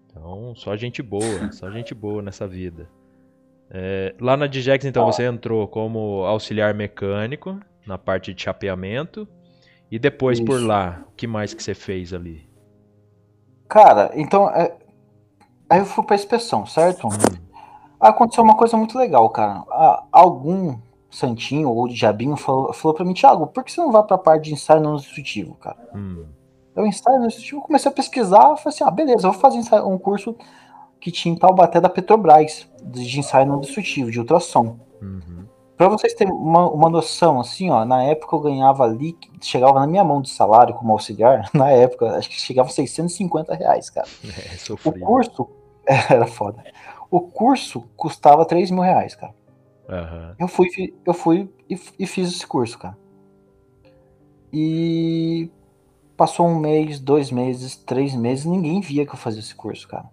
Então, 0.10 0.54
só 0.56 0.76
gente 0.76 1.02
boa, 1.02 1.50
só 1.54 1.72
gente 1.72 1.96
boa 1.96 2.22
nessa 2.22 2.46
vida. 2.46 2.90
É, 3.70 4.14
lá 4.20 4.36
na 4.36 4.48
Digex, 4.48 4.84
então, 4.84 5.06
você 5.06 5.24
entrou 5.24 5.66
como 5.66 6.26
auxiliar 6.26 6.74
mecânico 6.74 7.58
na 7.88 7.98
parte 7.98 8.34
de 8.34 8.42
chapeamento. 8.42 9.26
E 9.92 10.00
depois 10.00 10.40
por 10.40 10.58
Isso. 10.58 10.68
lá, 10.68 11.04
o 11.10 11.12
que 11.16 11.28
mais 11.28 11.54
que 11.54 11.62
você 11.62 11.74
fez 11.76 12.14
ali? 12.14 12.50
Cara, 13.68 14.12
então, 14.16 14.50
é, 14.50 14.74
aí 15.70 15.80
eu 15.80 15.86
fui 15.86 16.04
pra 16.06 16.16
inspeção, 16.16 16.66
certo? 16.66 17.08
Aconteceu 18.00 18.44
uma 18.44 18.56
coisa 18.56 18.76
muito 18.78 18.98
legal, 18.98 19.30
cara. 19.30 19.64
Algum 20.12 20.78
santinho 21.10 21.70
ou 21.70 21.88
diabinho 21.88 22.36
falou, 22.38 22.74
falou 22.74 22.96
pra 22.96 23.06
mim, 23.06 23.14
Thiago, 23.14 23.48
por 23.48 23.64
que 23.64 23.72
você 23.72 23.82
não 23.82 23.92
vai 23.92 24.04
pra 24.04 24.18
parte 24.18 24.46
de 24.46 24.54
ensaio 24.54 24.82
não 24.82 24.96
instrutivo, 24.96 25.56
cara? 25.56 25.78
Hum, 25.94 26.26
Eu 26.76 26.86
ensaio 26.88 27.20
no 27.20 27.28
instrutivo, 27.28 27.62
comecei 27.62 27.92
a 27.92 27.94
pesquisar, 27.94 28.40
falei 28.56 28.62
assim, 28.68 28.84
ah, 28.86 28.92
beleza, 28.92 29.28
eu 29.28 29.32
vou 29.34 29.42
fazer 29.42 29.58
ensaio- 29.58 29.88
um 29.88 29.98
curso 29.98 30.36
que 31.02 31.12
tinha 31.12 31.34
em 31.34 31.38
Taubaté 31.38 31.82
da 31.82 31.90
Petrobras, 31.90 32.66
de 32.82 33.06
de 33.06 33.20
ensaio 33.20 33.46
não 33.46 33.60
destrutivo, 33.60 34.10
de 34.10 34.20
ultrassom. 34.20 34.80
uhum. 35.02 35.46
Pra 35.82 35.90
vocês 35.90 36.14
terem 36.14 36.32
uma, 36.32 36.70
uma 36.70 36.92
noção, 36.92 37.40
assim, 37.40 37.72
ó, 37.72 37.84
na 37.84 38.04
época 38.04 38.36
eu 38.36 38.40
ganhava 38.40 38.84
ali, 38.84 39.18
chegava 39.42 39.80
na 39.80 39.88
minha 39.88 40.04
mão 40.04 40.22
de 40.22 40.30
salário 40.30 40.76
como 40.76 40.92
auxiliar, 40.92 41.50
na 41.56 41.72
época, 41.72 42.18
acho 42.18 42.30
que 42.30 42.40
chegava 42.40 42.70
a 42.70 42.72
650 42.72 43.56
reais, 43.56 43.90
cara. 43.90 44.08
É, 44.24 44.54
O 44.54 44.60
sofrido. 44.60 45.00
curso, 45.04 45.50
era 46.08 46.28
foda. 46.28 46.64
O 47.10 47.20
curso 47.20 47.82
custava 47.98 48.46
3 48.46 48.70
mil 48.70 48.84
reais, 48.84 49.16
cara. 49.16 49.34
Aham. 49.90 50.36
Eu 50.38 50.48
fui, 50.48 50.68
eu 51.04 51.16
fui 51.16 51.52
e, 51.68 51.74
e 51.98 52.06
fiz 52.06 52.30
esse 52.30 52.46
curso, 52.46 52.78
cara. 52.78 52.96
E 54.54 55.50
passou 56.16 56.46
um 56.46 56.60
mês, 56.60 57.00
dois 57.00 57.32
meses, 57.32 57.76
três 57.76 58.14
meses, 58.14 58.46
ninguém 58.46 58.82
via 58.82 59.04
que 59.04 59.14
eu 59.14 59.18
fazia 59.18 59.40
esse 59.40 59.56
curso, 59.56 59.88
cara. 59.88 60.06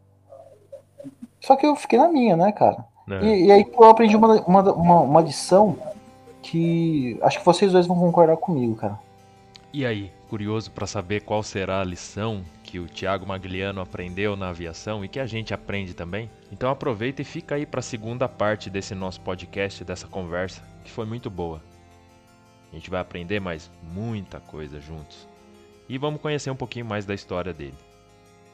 Só 1.43 1.57
que 1.57 1.67
eu 1.67 1.77
fiquei 1.77 1.99
na 1.99 2.09
minha, 2.09 2.39
né, 2.39 2.53
cara? 2.53 2.87
É. 3.11 3.25
E, 3.25 3.47
e 3.47 3.53
aí 3.53 3.67
eu 3.73 3.85
aprendi 3.85 4.17
uma, 4.17 4.41
uma, 4.43 4.73
uma, 4.73 5.01
uma 5.01 5.21
lição 5.21 5.79
que 6.43 7.19
acho 7.23 7.39
que 7.39 7.45
vocês 7.45 7.73
dois 7.73 7.87
vão 7.87 7.99
concordar 7.99 8.37
comigo, 8.37 8.75
cara. 8.75 8.99
E 9.73 9.85
aí, 9.85 10.11
curioso 10.29 10.71
para 10.71 10.87
saber 10.87 11.21
qual 11.23 11.43
será 11.43 11.81
a 11.81 11.85
lição 11.85 12.43
que 12.63 12.79
o 12.79 12.87
Thiago 12.87 13.27
Magliano 13.27 13.81
aprendeu 13.81 14.37
na 14.37 14.49
aviação 14.49 15.05
e 15.05 15.09
que 15.09 15.21
a 15.21 15.27
gente 15.27 15.53
aprende 15.53 15.95
também? 15.95 16.31
Então 16.51 16.71
aproveita 16.71 17.23
e 17.23 17.25
fica 17.25 17.55
aí 17.55 17.67
para 17.67 17.81
a 17.81 17.83
segunda 17.83 18.29
parte 18.29 18.71
desse 18.71 18.95
nosso 18.95 19.21
podcast, 19.21 19.85
dessa 19.85 20.07
conversa, 20.07 20.63
que 20.85 20.91
foi 20.91 21.07
muito 21.07 21.31
boa. 21.31 21.63
A 22.71 22.75
gente 22.75 22.91
vai 22.91 23.01
aprender 23.01 23.41
mais 23.41 23.71
muita 23.83 24.41
coisa 24.41 24.81
juntos. 24.81 25.27
E 25.89 25.97
vamos 25.97 26.21
conhecer 26.21 26.51
um 26.51 26.57
pouquinho 26.57 26.85
mais 26.85 27.07
da 27.07 27.15
história 27.15 27.53
dele. 27.53 27.79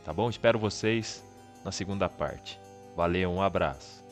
Tá 0.05 0.13
bom? 0.13 0.31
Espero 0.31 0.59
vocês 0.59 1.25
na 1.65 1.73
segunda 1.73 2.09
parte. 2.09 2.61
Valeu, 2.97 3.31
um 3.31 3.43
abraço. 3.43 4.04